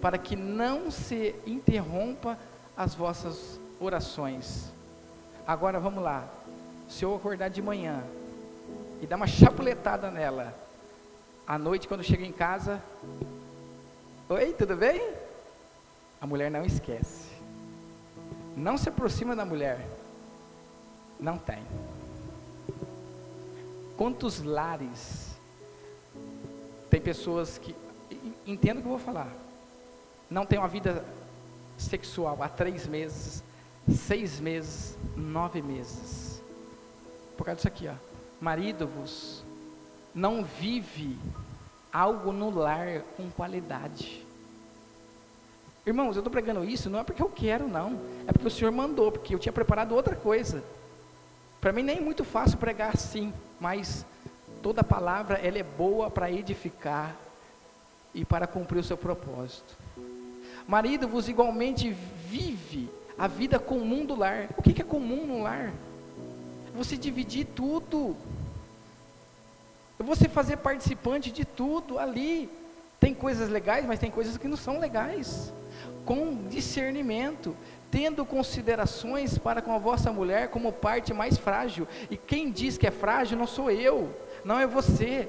[0.00, 2.38] para que não se interrompa
[2.76, 4.72] as vossas orações.
[5.46, 6.28] Agora vamos lá.
[6.88, 8.02] Se eu acordar de manhã
[9.00, 10.54] e dar uma chapuletada nela,
[11.46, 12.82] à noite quando chega em casa,
[14.28, 15.12] oi, tudo bem?
[16.20, 17.28] A mulher não esquece.
[18.56, 19.86] Não se aproxima da mulher.
[21.18, 21.62] Não tem.
[23.96, 25.27] Quantos lares
[26.90, 27.74] tem pessoas que,
[28.46, 29.30] entendo o que eu vou falar,
[30.30, 31.04] não tem uma vida
[31.76, 33.42] sexual há três meses,
[33.88, 36.42] seis meses, nove meses.
[37.36, 37.94] Por causa disso aqui, ó.
[38.40, 39.44] Marido-vos
[40.14, 41.18] não vive
[41.92, 44.26] algo no lar com qualidade.
[45.86, 47.98] Irmãos, eu estou pregando isso não é porque eu quero, não.
[48.26, 50.62] É porque o Senhor mandou, porque eu tinha preparado outra coisa.
[51.60, 54.04] Para mim nem é muito fácil pregar assim, mas
[54.68, 57.16] toda palavra ela é boa para edificar
[58.14, 59.74] e para cumprir o seu propósito.
[60.66, 64.50] Marido vos igualmente vive a vida comum do lar.
[64.58, 65.72] O que é comum no lar?
[66.74, 68.14] Você dividir tudo.
[69.98, 72.50] Você fazer participante de tudo ali.
[73.00, 75.50] Tem coisas legais, mas tem coisas que não são legais.
[76.04, 77.56] Com discernimento,
[77.90, 81.88] tendo considerações para com a vossa mulher como parte mais frágil.
[82.10, 85.28] E quem diz que é frágil não sou eu não é você,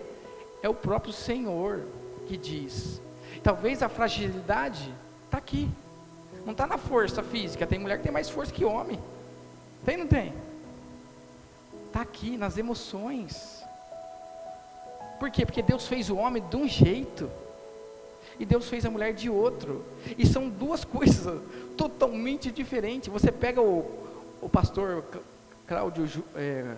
[0.62, 1.86] é o próprio Senhor
[2.28, 3.02] que diz.
[3.43, 4.93] Talvez a fragilidade
[5.26, 5.69] está aqui.
[6.45, 7.65] Não está na força física.
[7.65, 9.00] Tem mulher que tem mais força que homem.
[9.86, 10.34] Tem ou não tem?
[11.88, 13.63] Está aqui nas emoções.
[15.19, 15.45] Por quê?
[15.45, 17.30] Porque Deus fez o homem de um jeito
[18.39, 19.84] e Deus fez a mulher de outro.
[20.17, 21.41] E são duas coisas
[21.76, 23.10] totalmente diferentes.
[23.10, 23.86] Você pega o,
[24.41, 25.04] o pastor
[25.67, 26.76] Cláudio é,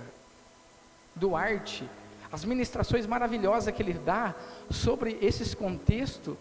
[1.15, 1.87] Duarte,
[2.31, 4.33] as ministrações maravilhosas que ele dá
[4.69, 6.35] sobre esses contextos,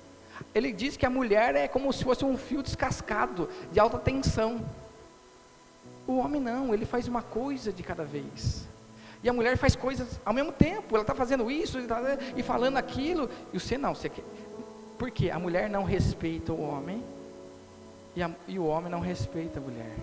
[0.54, 4.64] ele diz que a mulher é como se fosse um fio descascado, de alta tensão.
[6.06, 8.66] O homem não, ele faz uma coisa de cada vez.
[9.22, 11.78] E a mulher faz coisas ao mesmo tempo, ela está fazendo isso
[12.36, 14.24] e falando aquilo, e você não, você quer,
[14.98, 17.02] porque a mulher não respeita o homem
[18.16, 19.96] e, a, e o homem não respeita a mulher.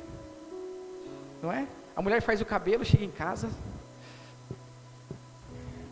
[1.41, 1.67] Não é?
[1.95, 3.50] A mulher faz o cabelo, chega em casa.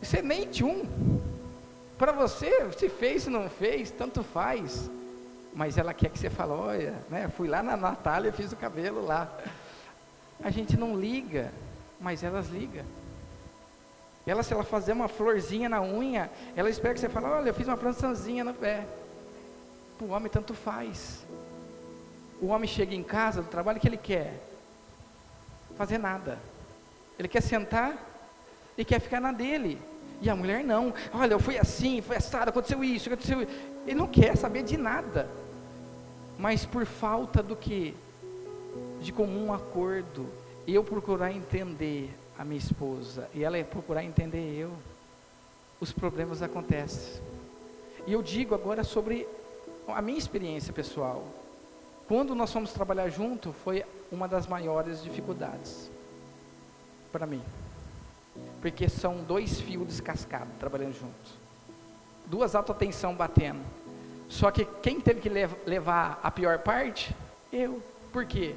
[0.05, 1.19] Você nem um.
[1.97, 4.89] Para você, se fez, se não fez, tanto faz.
[5.53, 9.03] Mas ela quer que você fale, olha, né, fui lá na Natália, fiz o cabelo
[9.03, 9.27] lá.
[10.43, 11.51] A gente não liga,
[11.99, 12.85] mas elas ligam.
[14.27, 17.53] Ela, se ela fazer uma florzinha na unha, ela espera que você fale, olha, eu
[17.53, 18.85] fiz uma plantaçãozinha no pé.
[19.99, 21.25] O homem tanto faz.
[22.39, 24.39] O homem chega em casa do trabalho que ele quer
[25.75, 26.37] fazer nada.
[27.17, 27.97] Ele quer sentar
[28.77, 29.81] e quer ficar na dele.
[30.25, 30.91] E a mulher não.
[31.13, 33.51] Olha, eu fui assim, foi assado, aconteceu isso, aconteceu isso.
[33.85, 35.29] Ele não quer saber de nada.
[36.39, 37.95] Mas por falta do que?
[39.01, 40.27] De comum acordo,
[40.67, 42.09] eu procurar entender
[42.39, 44.73] a minha esposa e ela procurar entender eu,
[45.79, 47.21] os problemas acontecem.
[48.07, 49.27] E eu digo agora sobre
[49.87, 51.23] a minha experiência pessoal.
[52.07, 55.91] Quando nós fomos trabalhar junto, foi uma das maiores dificuldades
[57.11, 57.43] para mim.
[58.61, 61.33] Porque são dois fios descascados trabalhando juntos.
[62.25, 63.61] Duas autotensão batendo.
[64.27, 67.15] Só que quem teve que levar a pior parte?
[67.51, 67.81] Eu.
[68.11, 68.55] Por quê?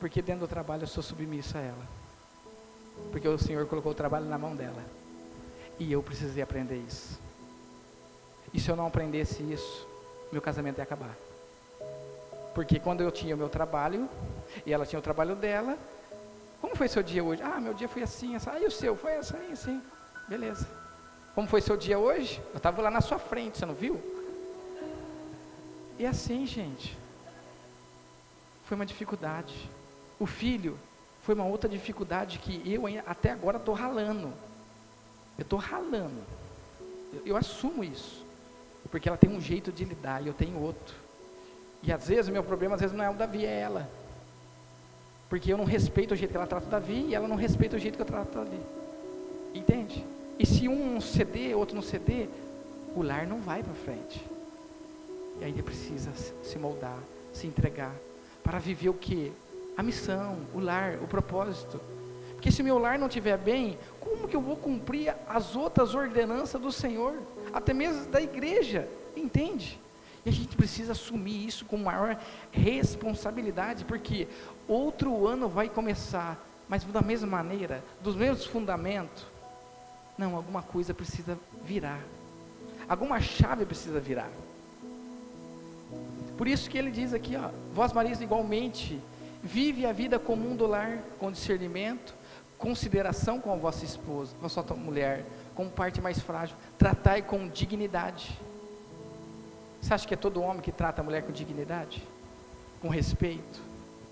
[0.00, 1.86] Porque dentro do trabalho eu sou submisso a ela.
[3.12, 4.82] Porque o Senhor colocou o trabalho na mão dela.
[5.78, 7.18] E eu precisei aprender isso.
[8.52, 9.86] E se eu não aprendesse isso,
[10.32, 11.14] meu casamento ia acabar.
[12.54, 14.08] Porque quando eu tinha o meu trabalho,
[14.64, 15.76] e ela tinha o trabalho dela,
[16.66, 17.40] como foi seu dia hoje?
[17.44, 18.50] Ah, meu dia foi assim, assim.
[18.50, 18.96] Ah, e o seu?
[18.96, 19.80] Foi assim, assim.
[20.26, 20.66] Beleza.
[21.32, 22.42] Como foi seu dia hoje?
[22.50, 24.02] Eu estava lá na sua frente, você não viu?
[25.96, 26.98] E assim, gente.
[28.64, 29.70] Foi uma dificuldade.
[30.18, 30.76] O filho
[31.22, 34.32] foi uma outra dificuldade que eu até agora estou ralando.
[35.38, 36.20] Eu estou ralando.
[37.12, 38.26] Eu, eu, assumo isso.
[38.90, 40.96] Porque ela tem um jeito de lidar e eu tenho outro.
[41.80, 43.88] E às vezes o meu problema às vezes não é o Davi, é ela.
[45.28, 47.76] Porque eu não respeito o jeito que ela trata o Davi e ela não respeita
[47.76, 48.60] o jeito que eu trato o Davi.
[49.54, 50.04] Entende?
[50.38, 52.28] E se um ceder, outro não ceder,
[52.94, 54.24] o lar não vai para frente.
[55.40, 56.10] E ele precisa
[56.42, 56.98] se moldar,
[57.32, 57.94] se entregar,
[58.42, 59.32] para viver o que?
[59.76, 61.80] a missão, o lar, o propósito.
[62.32, 66.60] Porque se meu lar não estiver bem, como que eu vou cumprir as outras ordenanças
[66.60, 67.18] do Senhor?
[67.52, 69.78] Até mesmo da igreja, entende?
[70.24, 72.18] E a gente precisa assumir isso com maior
[72.50, 74.26] responsabilidade, porque
[74.68, 79.26] outro ano vai começar, mas da mesma maneira, dos mesmos fundamentos.
[80.16, 82.00] Não, alguma coisa precisa virar.
[82.88, 84.30] Alguma chave precisa virar.
[86.36, 89.00] Por isso que ele diz aqui, ó, vós Marias igualmente
[89.46, 92.12] Vive a vida comum do lar, com discernimento,
[92.58, 95.24] consideração com a vossa esposa, com a sua mulher,
[95.54, 96.56] como parte mais frágil.
[96.76, 98.36] Tratai com dignidade.
[99.80, 102.02] Você acha que é todo homem que trata a mulher com dignidade?
[102.82, 103.60] Com respeito?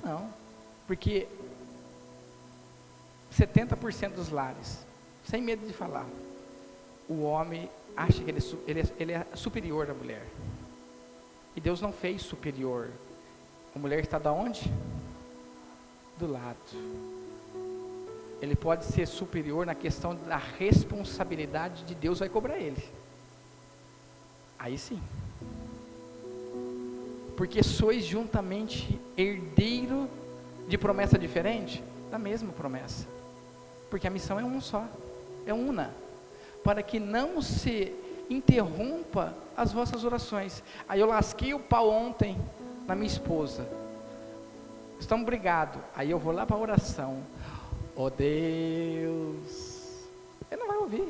[0.04, 0.28] Não.
[0.86, 1.26] Porque
[3.32, 4.84] 70% dos lares,
[5.24, 6.06] sem medo de falar,
[7.08, 10.26] o homem acha que ele, é ele, é, ele é superior à mulher.
[11.56, 12.90] E Deus não fez superior.
[13.74, 14.70] A mulher está da onde?
[16.18, 16.56] do lado.
[18.40, 22.82] Ele pode ser superior na questão da responsabilidade de Deus vai cobrar ele.
[24.58, 25.00] Aí sim.
[27.36, 30.08] Porque sois juntamente herdeiro
[30.68, 33.06] de promessa diferente da mesma promessa.
[33.90, 34.84] Porque a missão é um só,
[35.46, 35.90] é una,
[36.62, 37.92] para que não se
[38.30, 40.62] interrompa as vossas orações.
[40.88, 42.36] Aí eu lasquei o pau ontem
[42.86, 43.66] na minha esposa
[45.04, 45.80] estamos brigados.
[45.94, 47.18] Aí eu vou lá para a oração.
[47.94, 50.02] Oh Deus.
[50.50, 51.08] Ele não vai ouvir.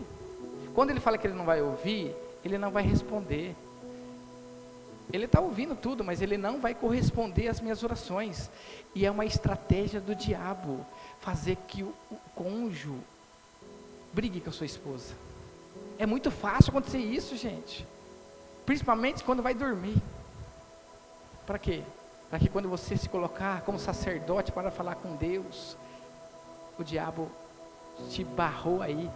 [0.75, 2.15] Quando ele fala que ele não vai ouvir,
[2.45, 3.55] ele não vai responder.
[5.13, 8.51] Ele está ouvindo tudo, mas ele não vai corresponder às minhas orações.
[8.95, 10.85] E é uma estratégia do diabo
[11.21, 12.93] fazer que o, o cônjuge
[14.13, 15.15] brigue com a sua esposa.
[15.99, 17.87] É muito fácil acontecer isso, gente.
[18.65, 19.97] Principalmente quando vai dormir.
[21.47, 21.83] Para quê?
[22.35, 25.77] para que quando você se colocar como sacerdote para falar com Deus,
[26.77, 27.31] o diabo
[28.11, 29.09] te barrou aí,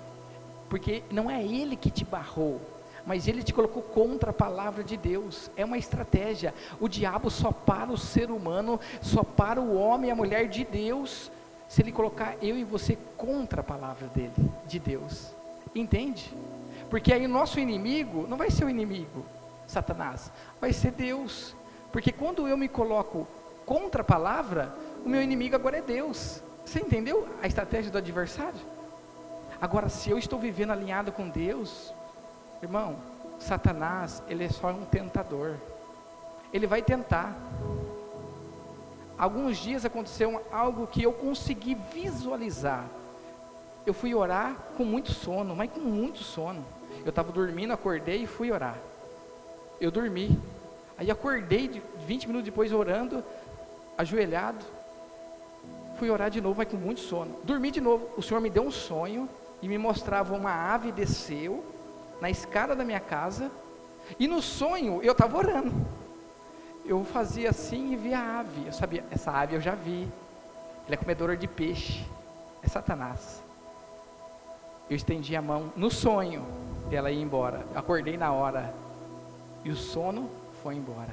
[0.71, 2.61] porque não é ele que te barrou,
[3.09, 5.51] mas ele te colocou contra a palavra de Deus.
[5.57, 6.53] É uma estratégia.
[6.79, 10.63] O diabo só para o ser humano, só para o homem e a mulher de
[10.63, 11.33] Deus,
[11.67, 15.33] se ele colocar eu e você contra a palavra dele, de Deus.
[15.75, 16.37] Entende?
[16.91, 19.25] Porque aí o nosso inimigo não vai ser o inimigo,
[19.67, 20.31] Satanás,
[20.61, 21.57] vai ser Deus.
[21.91, 23.27] Porque quando eu me coloco
[23.65, 26.43] contra a palavra, o meu inimigo agora é Deus.
[26.63, 28.61] Você entendeu a estratégia do adversário?
[29.59, 31.95] Agora, se eu estou vivendo alinhado com Deus,
[32.63, 32.97] irmão,
[33.39, 35.55] Satanás, ele é só um tentador.
[36.53, 37.37] Ele vai tentar.
[39.17, 42.85] Alguns dias aconteceu algo que eu consegui visualizar.
[43.87, 46.65] Eu fui orar com muito sono, mas com muito sono.
[47.05, 48.77] Eu estava dormindo, acordei e fui orar.
[49.81, 50.39] Eu dormi.
[50.97, 53.25] Aí acordei 20 minutos depois orando,
[53.97, 54.65] ajoelhado.
[55.99, 57.37] Fui orar de novo, mas com muito sono.
[57.45, 58.09] Dormi de novo.
[58.17, 59.29] O Senhor me deu um sonho
[59.63, 61.65] e me mostrava uma ave desceu
[62.21, 63.51] na escada da minha casa.
[64.19, 65.73] E no sonho eu estava orando.
[66.85, 68.67] Eu fazia assim e via a ave.
[68.67, 70.09] Eu sabia, essa ave eu já vi.
[70.87, 72.05] Ela é comedora de peixe.
[72.63, 73.43] É Satanás.
[74.89, 76.45] Eu estendi a mão no sonho
[76.89, 77.67] dela ir embora.
[77.73, 78.75] Eu acordei na hora.
[79.65, 80.31] E o sono
[80.63, 81.13] foi embora.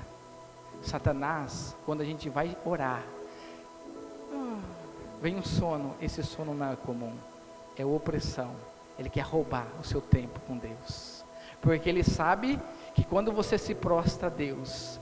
[0.82, 3.04] Satanás, quando a gente vai orar,
[5.22, 7.14] vem um sono, esse sono não é comum,
[7.76, 8.52] é opressão.
[8.98, 11.24] Ele quer roubar o seu tempo com Deus,
[11.62, 12.60] porque ele sabe
[12.94, 15.00] que quando você se prostra a Deus,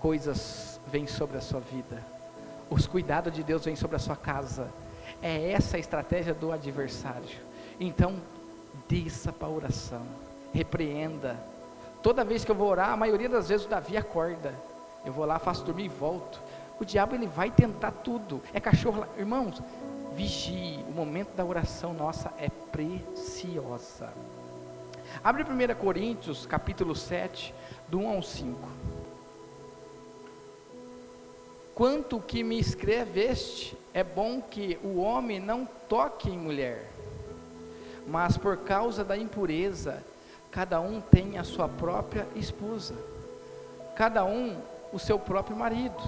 [0.00, 2.04] coisas vêm sobre a sua vida,
[2.70, 4.68] os cuidados de Deus vêm sobre a sua casa.
[5.20, 7.40] É essa a estratégia do adversário.
[7.80, 8.16] Então,
[8.88, 10.06] desça para a oração,
[10.52, 11.36] repreenda,
[12.02, 14.54] Toda vez que eu vou orar, a maioria das vezes o Davi acorda.
[15.04, 16.40] Eu vou lá, faço dormir e volto.
[16.80, 18.40] O diabo ele vai tentar tudo.
[18.52, 19.04] É cachorro.
[19.18, 19.60] Irmãos,
[20.18, 20.84] vigie.
[20.88, 24.12] O momento da oração nossa é preciosa.
[25.22, 27.54] Abre 1 Coríntios, capítulo 7,
[27.86, 28.68] do 1 ao 5.
[31.72, 36.90] Quanto que me escreveste, é bom que o homem não toque em mulher,
[38.04, 40.02] mas por causa da impureza,
[40.50, 42.96] cada um tem a sua própria esposa,
[43.94, 44.56] cada um
[44.92, 46.02] o seu próprio marido.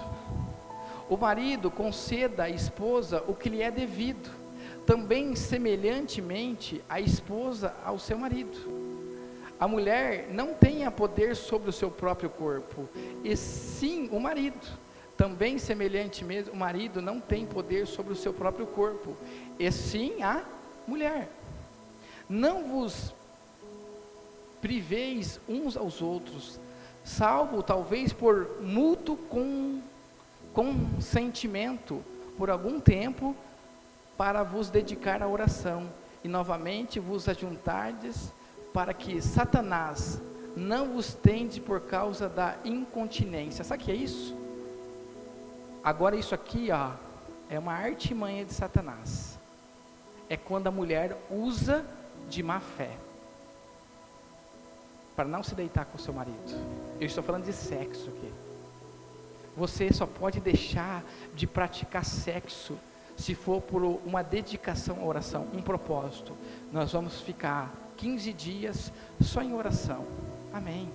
[1.10, 4.30] O marido conceda à esposa o que lhe é devido,
[4.86, 8.56] também semelhantemente a esposa ao seu marido.
[9.58, 12.88] A mulher não tenha poder sobre o seu próprio corpo,
[13.24, 14.64] e sim o marido.
[15.16, 19.16] Também semelhantemente, o marido não tem poder sobre o seu próprio corpo,
[19.58, 20.44] e sim a
[20.86, 21.28] mulher.
[22.28, 23.12] Não vos
[24.62, 26.60] priveis uns aos outros,
[27.02, 29.80] salvo talvez por mútuo com
[30.52, 32.02] consentimento
[32.36, 33.36] por algum tempo
[34.16, 35.88] para vos dedicar à oração
[36.22, 38.32] e novamente vos ajuntardes
[38.72, 40.20] para que Satanás
[40.56, 43.64] não vos tende por causa da incontinência.
[43.64, 44.36] Sabe o que é isso?
[45.82, 46.90] Agora isso aqui, ó,
[47.48, 49.38] é uma artimanha de Satanás.
[50.28, 51.84] É quando a mulher usa
[52.28, 52.90] de má fé
[55.16, 56.36] para não se deitar com seu marido.
[57.00, 58.10] Eu estou falando de sexo.
[59.60, 61.04] Você só pode deixar
[61.34, 62.78] de praticar sexo
[63.14, 66.32] se for por uma dedicação à oração, um propósito.
[66.72, 68.90] Nós vamos ficar 15 dias
[69.20, 70.06] só em oração.
[70.50, 70.88] Amém.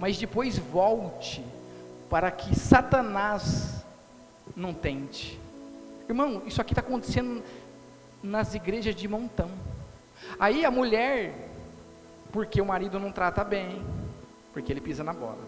[0.00, 1.44] Mas depois volte
[2.08, 3.84] para que Satanás
[4.56, 5.38] não tente.
[6.08, 7.44] Irmão, isso aqui está acontecendo
[8.22, 9.50] nas igrejas de montão.
[10.40, 11.50] Aí a mulher
[12.32, 13.84] porque o marido não trata bem,
[14.54, 15.44] porque ele pisa na bola,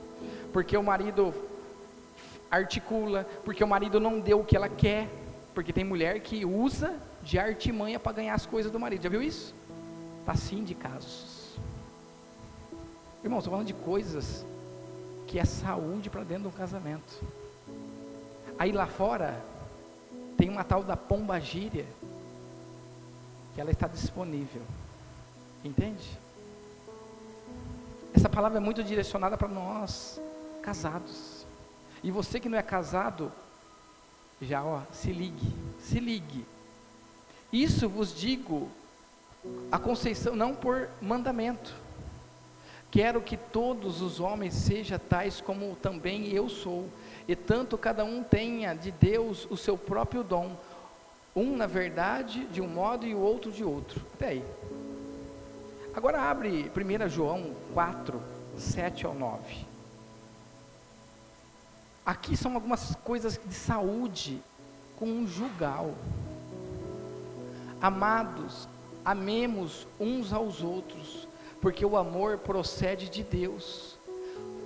[0.52, 1.32] porque o marido
[2.50, 5.08] articula, porque o marido não deu o que ela quer,
[5.54, 9.02] porque tem mulher que usa de artimanha para ganhar as coisas do marido.
[9.02, 9.54] Já viu isso?
[10.20, 11.58] Está sim de casos.
[13.22, 14.46] Irmão, estou falando de coisas
[15.26, 17.22] que é saúde para dentro de um casamento.
[18.58, 19.42] Aí lá fora
[20.36, 21.84] tem uma tal da pomba gíria
[23.54, 24.62] que ela está disponível.
[25.64, 26.18] Entende?
[28.14, 30.20] Essa palavra é muito direcionada para nós,
[30.62, 31.37] casados.
[32.02, 33.32] E você que não é casado,
[34.40, 36.44] já ó, se ligue, se ligue.
[37.52, 38.68] Isso vos digo,
[39.70, 41.74] a conceição não por mandamento.
[42.90, 46.88] Quero que todos os homens sejam tais como também eu sou,
[47.26, 50.56] e tanto cada um tenha de Deus o seu próprio dom,
[51.36, 54.00] um na verdade de um modo e o outro de outro.
[54.14, 54.44] Até aí.
[55.94, 58.22] Agora abre 1 João 4,
[58.56, 59.67] 7 ao 9.
[62.08, 64.40] Aqui são algumas coisas de saúde
[64.98, 65.92] conjugal.
[67.82, 68.66] Amados,
[69.04, 71.28] amemos uns aos outros,
[71.60, 73.98] porque o amor procede de Deus.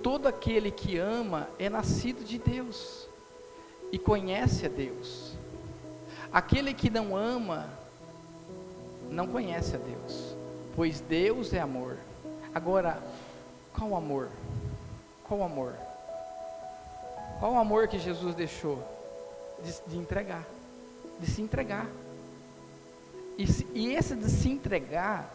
[0.01, 3.09] Todo aquele que ama é nascido de Deus
[3.91, 5.33] e conhece a Deus.
[6.31, 7.69] Aquele que não ama
[9.11, 10.33] não conhece a Deus,
[10.77, 11.97] pois Deus é amor.
[12.55, 13.03] Agora,
[13.73, 14.29] qual amor?
[15.27, 15.75] Qual amor?
[17.39, 18.83] Qual o amor que Jesus deixou?
[19.63, 20.45] De, de entregar,
[21.19, 21.87] de se entregar.
[23.37, 25.33] E, e esse de se entregar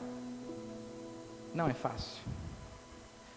[1.54, 2.22] não é fácil.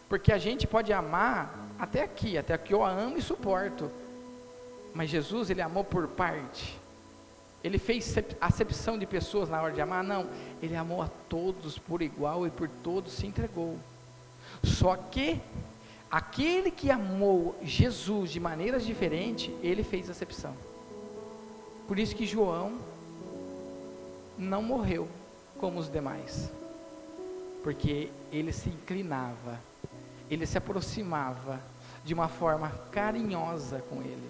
[0.08, 3.90] Porque a gente pode amar até aqui, até aqui eu amo e suporto.
[4.94, 6.78] Mas Jesus, ele amou por parte.
[7.64, 10.04] Ele fez acepção de pessoas na hora de amar?
[10.04, 10.28] Não.
[10.62, 13.78] Ele amou a todos por igual e por todos se entregou.
[14.64, 15.40] Só que
[16.12, 20.54] aquele que amou Jesus de maneiras diferentes, ele fez acepção.
[21.88, 22.78] Por isso que João
[24.38, 25.08] não morreu
[25.60, 26.52] como os demais.
[27.64, 29.60] Porque ele se inclinava,
[30.30, 31.60] ele se aproximava
[32.04, 34.30] de uma forma carinhosa com ele.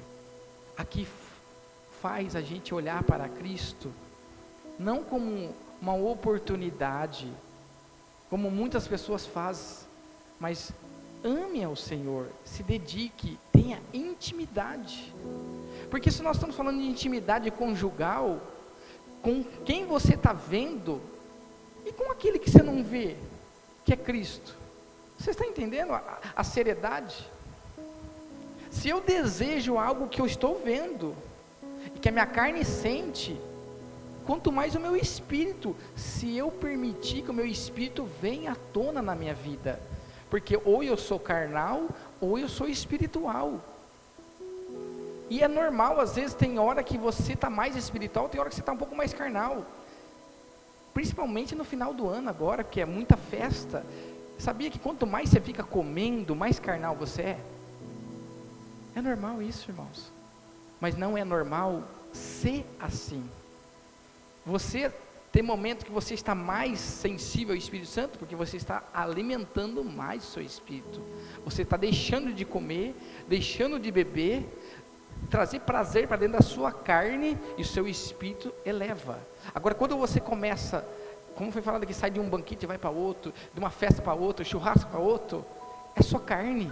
[0.77, 1.07] Aqui
[2.01, 3.91] faz a gente olhar para Cristo
[4.77, 7.32] não como uma oportunidade,
[8.29, 9.88] como muitas pessoas fazem,
[10.39, 10.73] mas
[11.24, 15.13] ame ao Senhor, se dedique, tenha intimidade.
[15.89, 18.41] Porque se nós estamos falando de intimidade conjugal,
[19.22, 21.01] com quem você está vendo
[21.86, 23.15] e com aquele que você não vê,
[23.86, 24.55] que é Cristo.
[25.17, 27.30] Você está entendendo a, a seriedade?
[28.72, 31.15] Se eu desejo algo que eu estou vendo,
[31.95, 33.39] e que a minha carne sente,
[34.26, 39.01] quanto mais o meu espírito, se eu permitir que o meu espírito venha à tona
[39.01, 39.80] na minha vida,
[40.32, 41.88] porque ou eu sou carnal,
[42.19, 43.61] ou eu sou espiritual.
[45.29, 48.55] E é normal, às vezes tem hora que você está mais espiritual, tem hora que
[48.55, 49.63] você está um pouco mais carnal.
[50.91, 53.86] Principalmente no final do ano agora, que é muita festa.
[54.39, 57.39] Sabia que quanto mais você fica comendo, mais carnal você é?
[58.95, 60.11] É normal isso, irmãos
[60.82, 63.23] mas não é normal ser assim.
[64.43, 64.91] Você
[65.32, 70.27] tem momento que você está mais sensível ao Espírito Santo, porque você está alimentando mais
[70.27, 71.01] o seu espírito.
[71.45, 72.93] Você está deixando de comer,
[73.29, 74.45] deixando de beber,
[75.29, 79.19] trazer prazer para dentro da sua carne e o seu espírito eleva.
[79.55, 80.86] Agora, quando você começa,
[81.34, 84.01] como foi falado aqui, sai de um banquete e vai para outro, de uma festa
[84.01, 85.45] para outro, churrasco para outro,
[85.95, 86.69] é só carne.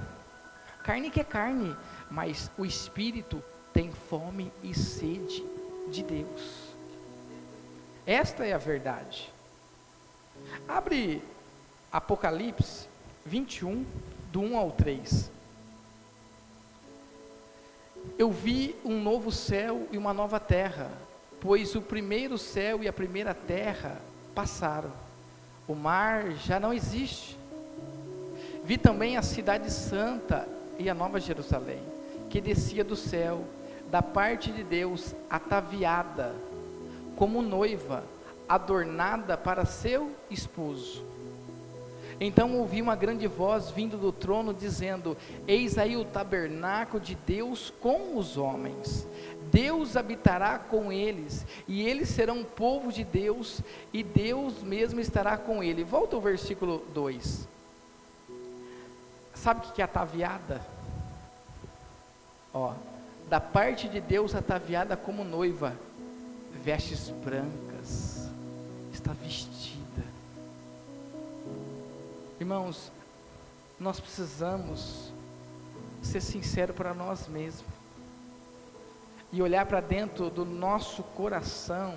[0.84, 1.74] Carne que é carne,
[2.12, 3.42] mas o espírito
[3.72, 5.46] tem fome e sede
[5.90, 6.69] de Deus.
[8.10, 9.32] Esta é a verdade.
[10.68, 11.22] Abre
[11.92, 12.88] Apocalipse
[13.24, 13.86] 21,
[14.32, 15.30] do 1 ao 3.
[18.18, 20.92] Eu vi um novo céu e uma nova terra,
[21.40, 24.02] pois o primeiro céu e a primeira terra
[24.34, 24.92] passaram,
[25.68, 27.38] o mar já não existe.
[28.64, 30.50] Vi também a cidade santa
[30.80, 31.84] e a nova Jerusalém,
[32.28, 33.46] que descia do céu
[33.92, 36.34] da parte de Deus, ataviada,
[37.20, 38.06] como noiva,
[38.48, 41.04] adornada para seu esposo.
[42.22, 45.16] Então ouvi uma grande voz vindo do trono dizendo:
[45.46, 49.06] Eis aí o tabernáculo de Deus com os homens.
[49.52, 53.62] Deus habitará com eles, e eles serão povo de Deus,
[53.92, 55.84] e Deus mesmo estará com ele.
[55.84, 57.48] Volta ao versículo 2.
[59.34, 60.62] Sabe o que é ataviada?
[62.54, 62.74] Ó,
[63.28, 65.74] da parte de Deus ataviada como noiva,
[66.64, 68.28] vestes brancas,
[68.92, 70.04] está vestida.
[72.40, 72.92] Irmãos,
[73.80, 75.12] nós precisamos
[76.02, 77.80] ser sinceros para nós mesmos
[79.32, 81.96] e olhar para dentro do nosso coração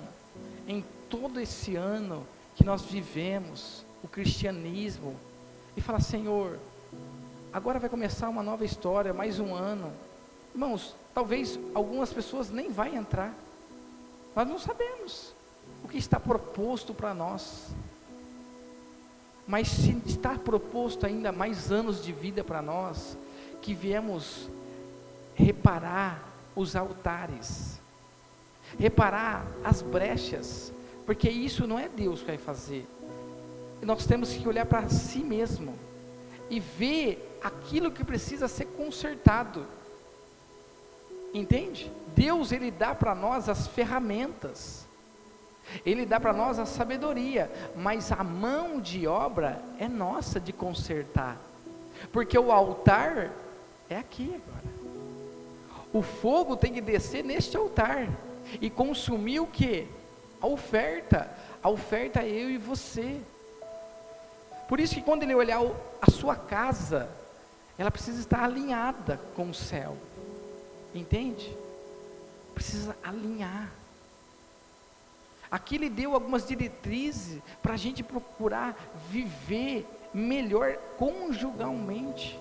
[0.67, 5.15] em todo esse ano que nós vivemos o cristianismo
[5.75, 6.59] e falar: Senhor,
[7.51, 9.91] agora vai começar uma nova história, mais um ano.
[10.53, 13.33] Irmãos, talvez algumas pessoas nem vai entrar.
[14.35, 15.33] Nós não sabemos
[15.83, 17.67] o que está proposto para nós.
[19.47, 23.17] Mas se está proposto ainda mais anos de vida para nós,
[23.61, 24.49] que viemos
[25.35, 26.23] reparar
[26.55, 27.79] os altares,
[28.79, 30.71] reparar as brechas,
[31.05, 32.87] porque isso não é Deus que vai fazer.
[33.81, 35.77] Nós temos que olhar para si mesmo
[36.49, 39.65] e ver aquilo que precisa ser consertado.
[41.33, 41.91] Entende?
[42.15, 44.87] Deus ele dá para nós as ferramentas.
[45.85, 51.37] Ele dá para nós a sabedoria, mas a mão de obra é nossa de consertar.
[52.11, 53.31] Porque o altar
[53.89, 54.73] é aqui agora.
[55.91, 58.07] o fogo tem que descer neste altar
[58.59, 59.87] e consumir o que?
[60.41, 61.29] A oferta.
[61.61, 63.21] A oferta é eu e você.
[64.67, 65.61] Por isso que quando ele olhar
[66.01, 67.09] a sua casa,
[67.77, 69.97] ela precisa estar alinhada com o céu.
[70.93, 71.55] Entende?
[72.53, 73.71] Precisa alinhar.
[75.49, 78.75] Aqui ele deu algumas diretrizes para a gente procurar
[79.09, 82.39] viver melhor conjugalmente.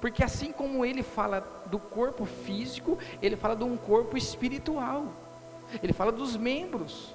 [0.00, 5.06] Porque assim como ele fala do corpo físico, ele fala de um corpo espiritual.
[5.82, 7.14] Ele fala dos membros.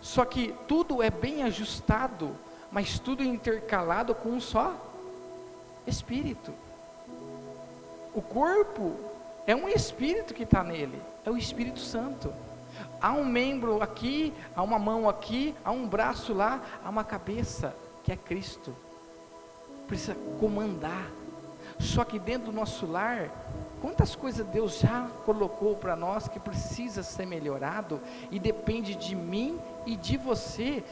[0.00, 2.36] Só que tudo é bem ajustado,
[2.70, 4.74] mas tudo intercalado com um só
[5.86, 6.52] espírito.
[8.18, 8.96] O corpo
[9.46, 12.34] é um espírito que está nele, é o Espírito Santo.
[13.00, 17.72] Há um membro aqui, há uma mão aqui, há um braço lá, há uma cabeça,
[18.02, 18.74] que é Cristo.
[19.86, 21.08] Precisa comandar.
[21.78, 23.30] Só que dentro do nosso lar,
[23.80, 28.00] quantas coisas Deus já colocou para nós que precisa ser melhorado
[28.32, 30.82] e depende de mim e de você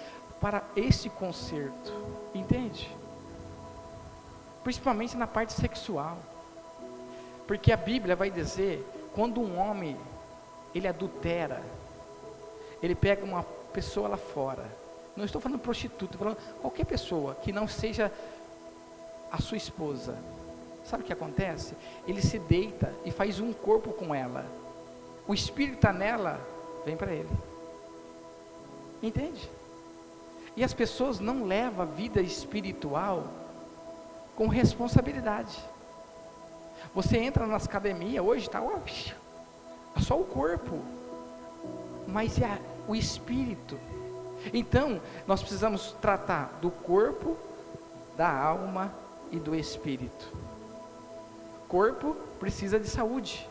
[0.41, 1.93] para esse conserto.
[2.33, 2.89] Entende?
[4.63, 6.19] Principalmente na parte sexual.
[7.47, 8.85] Porque a Bíblia vai dizer,
[9.15, 9.97] quando um homem
[10.75, 11.63] ele adultera,
[12.83, 13.43] ele pega uma
[13.73, 14.65] pessoa lá fora.
[15.17, 18.13] Não estou falando prostituta, estou falando qualquer pessoa que não seja
[19.31, 20.19] a sua esposa.
[20.85, 21.75] Sabe o que acontece?
[22.07, 24.47] Ele se deita e faz um corpo com ela.
[25.27, 26.41] O espírito está nela,
[26.85, 27.29] vem para ele.
[29.03, 29.51] Entende?
[30.57, 33.25] E as pessoas não levam a vida espiritual
[34.37, 35.59] com responsabilidade.
[36.97, 38.63] Você entra nas academias, hoje está
[40.01, 40.81] só o corpo,
[42.09, 43.79] mas é o espírito.
[44.51, 47.37] Então, nós precisamos tratar do corpo,
[48.17, 48.91] da alma
[49.31, 50.33] e do espírito.
[51.69, 53.47] Corpo precisa de saúde.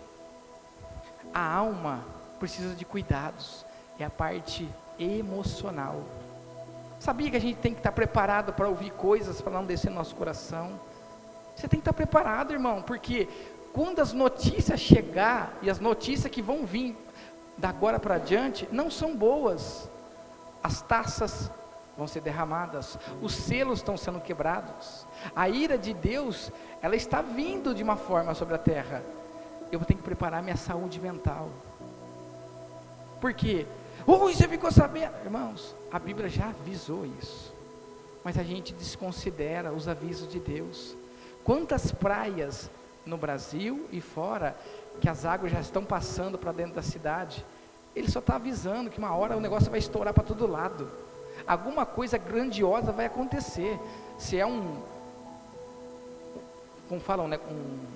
[1.32, 2.04] A alma
[2.40, 3.64] precisa de cuidados.
[4.00, 4.68] É a parte
[4.98, 6.02] emocional.
[7.00, 9.98] Sabia que a gente tem que estar preparado para ouvir coisas para não descer no
[9.98, 10.80] nosso coração?
[11.56, 13.28] Você tem que estar preparado, irmão, porque
[13.74, 16.96] quando as notícias chegar e as notícias que vão vir
[17.58, 19.90] da agora para diante não são boas.
[20.62, 21.52] As taças
[21.98, 25.06] vão ser derramadas, os selos estão sendo quebrados.
[25.36, 26.52] A ira de Deus,
[26.82, 29.04] ela está vindo de uma forma sobre a terra.
[29.72, 31.50] Eu vou ter que preparar minha saúde mental.
[33.22, 33.66] Por quê?
[34.06, 35.14] Ui, você ficou sabendo?
[35.24, 37.54] Irmãos, a Bíblia já avisou isso.
[38.24, 40.96] Mas a gente desconsidera os avisos de Deus.
[41.46, 42.70] Quantas praias
[43.06, 44.58] no Brasil e fora
[45.00, 47.46] que as águas já estão passando para dentro da cidade.
[47.96, 50.90] Ele só está avisando que uma hora o negócio vai estourar para todo lado.
[51.46, 53.80] Alguma coisa grandiosa vai acontecer.
[54.18, 54.82] Se é um,
[56.90, 57.96] como falam, né, um,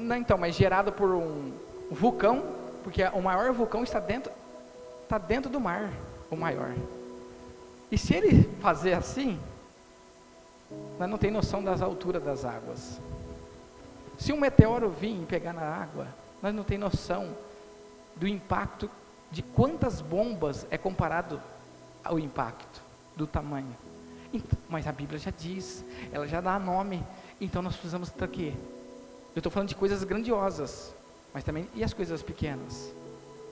[0.00, 1.52] não, então, mas gerado por um
[1.90, 2.44] vulcão,
[2.84, 4.30] porque o maior vulcão está dentro,
[5.02, 5.90] está dentro do mar,
[6.30, 6.74] o maior.
[7.90, 9.40] E se ele fazer assim,
[10.98, 13.00] nós não tem noção das alturas das águas.
[14.18, 16.08] Se um meteoro vir e pegar na água,
[16.42, 17.34] nós não tem noção
[18.16, 18.90] do impacto
[19.30, 21.40] de quantas bombas é comparado
[22.02, 22.82] ao impacto
[23.16, 23.74] do tamanho.
[24.32, 27.02] Então, mas a Bíblia já diz, ela já dá nome.
[27.40, 28.54] Então nós precisamos estar aqui.
[29.34, 30.94] Eu estou falando de coisas grandiosas,
[31.32, 32.92] mas também e as coisas pequenas.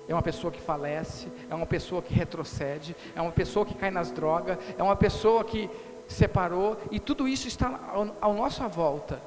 [0.09, 3.91] É uma pessoa que falece, é uma pessoa que retrocede, é uma pessoa que cai
[3.91, 5.69] nas drogas, é uma pessoa que
[6.09, 9.21] separou, e tudo isso está ao, ao nossa volta.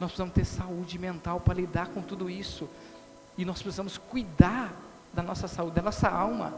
[0.00, 2.68] Nós precisamos ter saúde mental para lidar com tudo isso.
[3.36, 4.72] E nós precisamos cuidar
[5.12, 6.52] da nossa saúde, da nossa alma.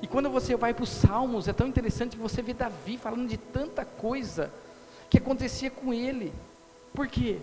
[0.00, 3.28] E quando você vai para os Salmos, é tão interessante que você vê Davi falando
[3.28, 4.50] de tanta coisa
[5.08, 6.32] que acontecia com ele.
[6.92, 7.38] Por quê?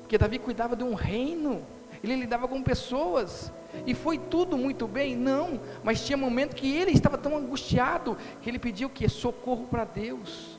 [0.00, 1.62] Porque Davi cuidava de um reino,
[2.04, 3.52] ele lidava com pessoas,
[3.86, 5.16] e foi tudo muito bem?
[5.16, 9.84] Não, mas tinha momento que ele estava tão angustiado que ele pediu que socorro para
[9.84, 10.58] Deus.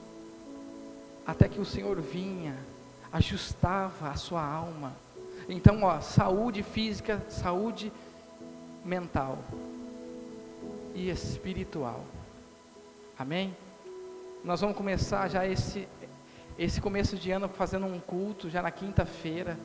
[1.25, 2.55] Até que o Senhor vinha
[3.11, 4.93] ajustava a sua alma.
[5.47, 7.91] Então, ó, saúde física, saúde
[8.83, 9.39] mental
[10.93, 12.03] e espiritual.
[13.17, 13.55] Amém?
[14.43, 15.87] Nós vamos começar já esse
[16.57, 19.57] esse começo de ano fazendo um culto já na quinta-feira.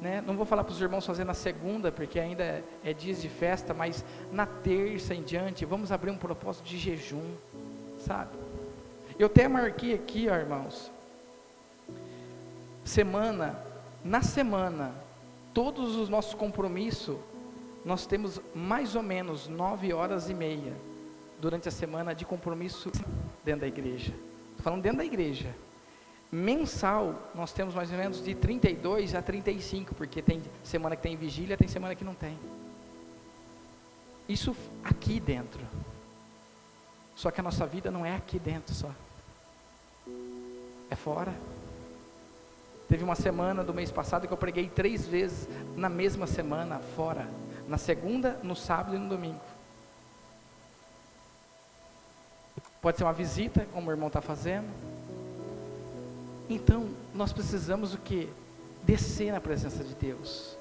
[0.00, 0.22] Né?
[0.26, 3.74] Não vou falar para os irmãos fazer na segunda, porque ainda é, dias de festa,
[3.74, 7.34] mas na terça em diante, vamos abrir um propósito de jejum,
[7.98, 8.30] sabe?
[9.18, 10.90] Eu até marquei aqui, ó, irmãos,
[12.82, 13.62] semana,
[14.02, 14.94] na semana,
[15.52, 17.18] todos os nossos compromissos,
[17.84, 20.72] nós temos mais ou menos nove horas e meia
[21.38, 22.90] durante a semana de compromisso
[23.44, 24.14] dentro da igreja.
[24.50, 25.54] Estou falando dentro da igreja.
[26.32, 31.16] Mensal, nós temos mais ou menos de 32 a 35, porque tem semana que tem
[31.16, 32.38] vigília, tem semana que não tem.
[34.28, 34.54] Isso
[34.84, 35.60] aqui dentro.
[37.16, 38.90] Só que a nossa vida não é aqui dentro só.
[40.88, 41.34] É fora.
[42.88, 47.28] Teve uma semana do mês passado que eu preguei três vezes na mesma semana, fora.
[47.68, 49.40] Na segunda, no sábado e no domingo.
[52.80, 54.89] Pode ser uma visita, como o irmão está fazendo.
[56.50, 58.28] Então, nós precisamos o que?
[58.82, 60.56] Descer na presença de Deus.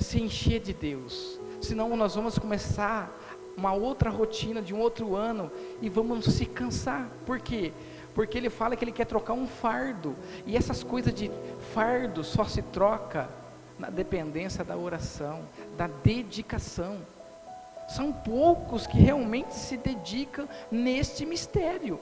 [0.00, 1.38] Se encher de Deus.
[1.60, 3.14] Senão nós vamos começar
[3.56, 7.10] uma outra rotina de um outro ano e vamos se cansar.
[7.26, 7.74] Por quê?
[8.14, 10.16] Porque ele fala que ele quer trocar um fardo.
[10.46, 11.30] E essas coisas de
[11.74, 13.28] fardo só se troca
[13.78, 15.42] na dependência da oração,
[15.76, 16.96] da dedicação.
[17.88, 22.00] São poucos que realmente se dedicam neste mistério.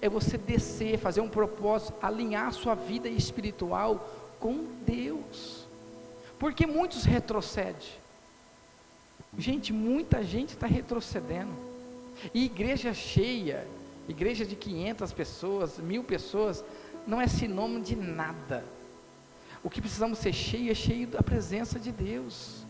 [0.00, 5.66] É você descer, fazer um propósito, alinhar sua vida espiritual com Deus.
[6.38, 7.88] Porque muitos retrocedem.
[9.38, 11.52] Gente, muita gente está retrocedendo.
[12.32, 13.66] E igreja cheia,
[14.08, 16.64] igreja de 500 pessoas, mil pessoas,
[17.06, 18.64] não é sinônimo de nada.
[19.62, 22.64] O que precisamos ser cheio é cheio da presença de Deus.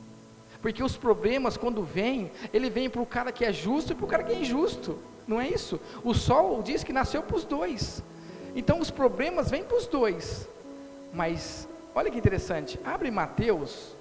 [0.63, 4.05] Porque os problemas, quando vêm, ele vem para o cara que é justo e para
[4.05, 4.99] o cara que é injusto.
[5.27, 5.81] Não é isso?
[6.03, 8.03] O sol diz que nasceu para os dois.
[8.55, 10.49] Então os problemas vêm para os dois.
[11.13, 12.79] Mas, olha que interessante.
[12.85, 13.97] Abre Mateus,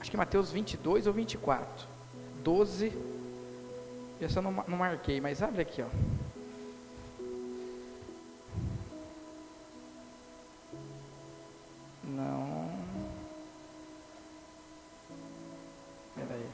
[0.00, 1.94] acho que Mateus 22 ou 24.
[2.42, 2.92] 12.
[4.20, 5.86] Essa eu não, não marquei, mas abre aqui, ó.
[12.04, 12.70] Não.
[16.14, 16.46] Peraí.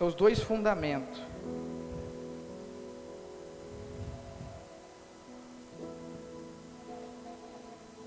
[0.00, 1.20] É os dois fundamentos.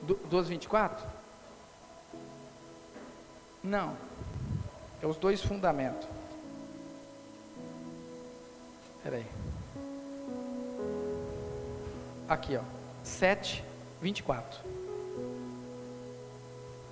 [0.01, 1.07] 12, 24?
[3.63, 3.95] Não.
[5.01, 6.07] É os dois fundamentos.
[9.03, 9.25] Peraí.
[12.27, 12.61] Aqui, ó.
[13.03, 13.63] 7,
[14.01, 14.59] 24.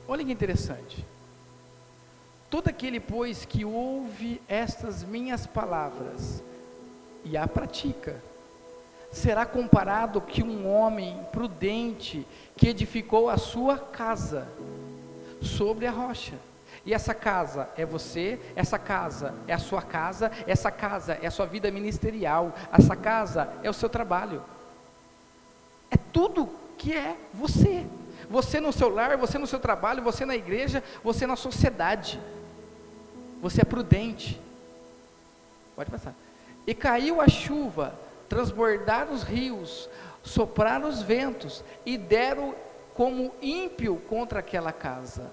[0.07, 1.05] Olha que interessante.
[2.49, 6.41] Todo aquele, pois, que ouve estas minhas palavras
[7.23, 8.19] e a pratica,
[9.11, 14.47] será comparado que um homem prudente que edificou a sua casa
[15.41, 16.35] sobre a rocha.
[16.85, 21.31] E essa casa é você, essa casa é a sua casa, essa casa é a
[21.31, 24.43] sua vida ministerial, essa casa é o seu trabalho.
[25.91, 27.85] É tudo que é você.
[28.29, 32.19] Você no seu lar, você no seu trabalho, você na igreja, você na sociedade.
[33.41, 34.39] Você é prudente.
[35.75, 36.13] Pode passar.
[36.67, 37.93] E caiu a chuva,
[38.29, 39.89] transbordaram os rios,
[40.23, 42.55] sopraram os ventos e deram
[42.93, 45.31] como ímpio contra aquela casa,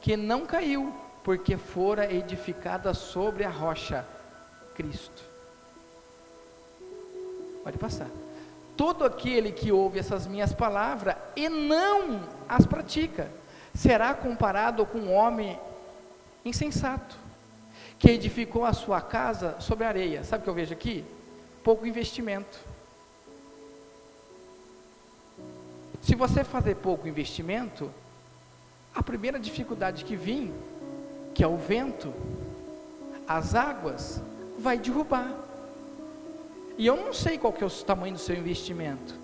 [0.00, 4.04] que não caiu, porque fora edificada sobre a rocha,
[4.74, 5.22] Cristo.
[7.62, 8.08] Pode passar
[8.76, 13.30] todo aquele que ouve essas minhas palavras e não as pratica,
[13.74, 15.58] será comparado com um homem
[16.44, 17.16] insensato,
[17.98, 20.24] que edificou a sua casa sobre areia.
[20.24, 21.04] Sabe o que eu vejo aqui?
[21.62, 22.58] Pouco investimento.
[26.02, 27.90] Se você fazer pouco investimento,
[28.94, 30.52] a primeira dificuldade que vir,
[31.34, 32.12] que é o vento,
[33.26, 34.20] as águas,
[34.58, 35.32] vai derrubar.
[36.76, 39.14] E eu não sei qual que é o tamanho do seu investimento,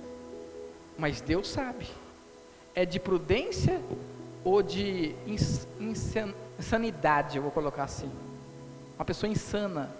[0.97, 1.89] mas Deus sabe.
[2.75, 3.81] É de prudência
[4.45, 5.15] ou de
[5.81, 8.11] insanidade, eu vou colocar assim.
[8.97, 9.91] Uma pessoa insana.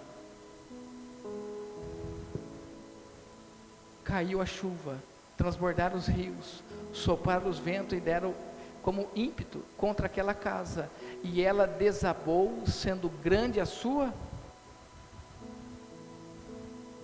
[4.09, 4.97] Caiu a chuva,
[5.37, 8.33] transbordaram os rios, sopraram os ventos e deram
[8.81, 10.89] como ímpeto contra aquela casa,
[11.23, 14.11] e ela desabou, sendo grande a sua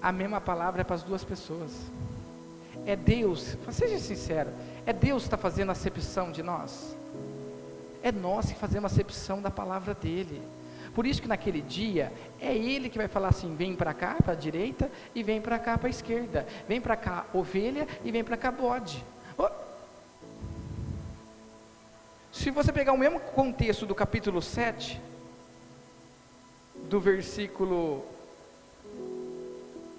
[0.01, 1.71] a mesma palavra é para as duas pessoas.
[2.85, 4.51] É Deus, seja sincero,
[4.85, 6.95] é Deus que está fazendo acepção de nós.
[8.03, 10.41] É nós que fazemos acepção da palavra dele.
[10.95, 14.31] Por isso que naquele dia é ele que vai falar assim: vem para cá, para
[14.31, 16.47] a direita, e vem para cá, para a esquerda.
[16.67, 19.03] Vem para cá, ovelha, e vem para cá, bode.
[22.31, 25.01] Se você pegar o mesmo contexto do capítulo 7,
[26.89, 28.05] do versículo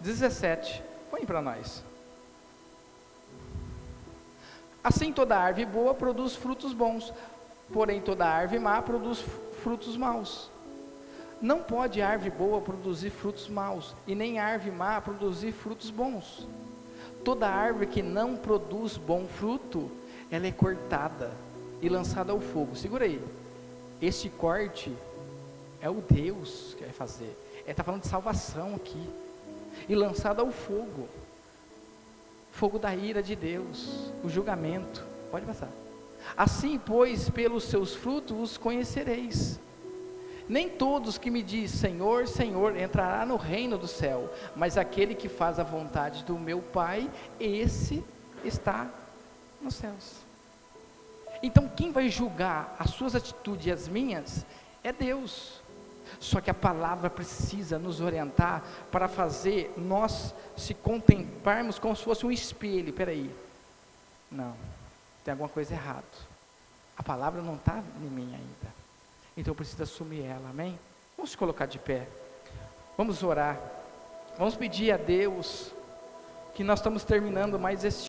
[0.00, 0.82] 17.
[1.10, 1.84] Põe para nós.
[4.82, 7.12] Assim toda árvore boa produz frutos bons,
[7.72, 9.24] porém toda árvore má produz
[9.62, 10.55] frutos maus.
[11.40, 16.46] Não pode árvore boa produzir frutos maus, e nem árvore má produzir frutos bons.
[17.24, 19.90] toda árvore que não produz bom fruto,
[20.30, 21.32] ela é cortada
[21.82, 22.76] e lançada ao fogo.
[22.76, 23.20] Segura aí.
[24.00, 24.94] Este corte
[25.80, 27.36] é o Deus que vai fazer.
[27.66, 29.02] Está falando de salvação aqui.
[29.88, 31.08] E lançada ao fogo.
[32.52, 34.10] Fogo da ira de Deus.
[34.22, 35.04] O julgamento.
[35.30, 35.70] Pode passar.
[36.36, 39.58] Assim, pois, pelos seus frutos os conhecereis.
[40.48, 45.28] Nem todos que me diz Senhor, Senhor entrará no reino do céu, mas aquele que
[45.28, 48.04] faz a vontade do meu Pai, esse
[48.44, 48.88] está
[49.60, 50.26] nos céus.
[51.42, 54.46] Então, quem vai julgar as suas atitudes e as minhas
[54.82, 55.60] é Deus.
[56.20, 62.24] Só que a palavra precisa nos orientar para fazer nós se contemplarmos como se fosse
[62.24, 62.92] um espelho.
[62.92, 63.30] Peraí,
[64.30, 64.54] não,
[65.24, 66.04] tem alguma coisa errada.
[66.96, 68.75] A palavra não está em mim ainda.
[69.36, 70.78] Então eu preciso assumir ela, amém?
[71.16, 72.08] Vamos se colocar de pé.
[72.96, 73.60] Vamos orar.
[74.38, 75.72] Vamos pedir a Deus
[76.54, 78.00] que nós estamos terminando mais este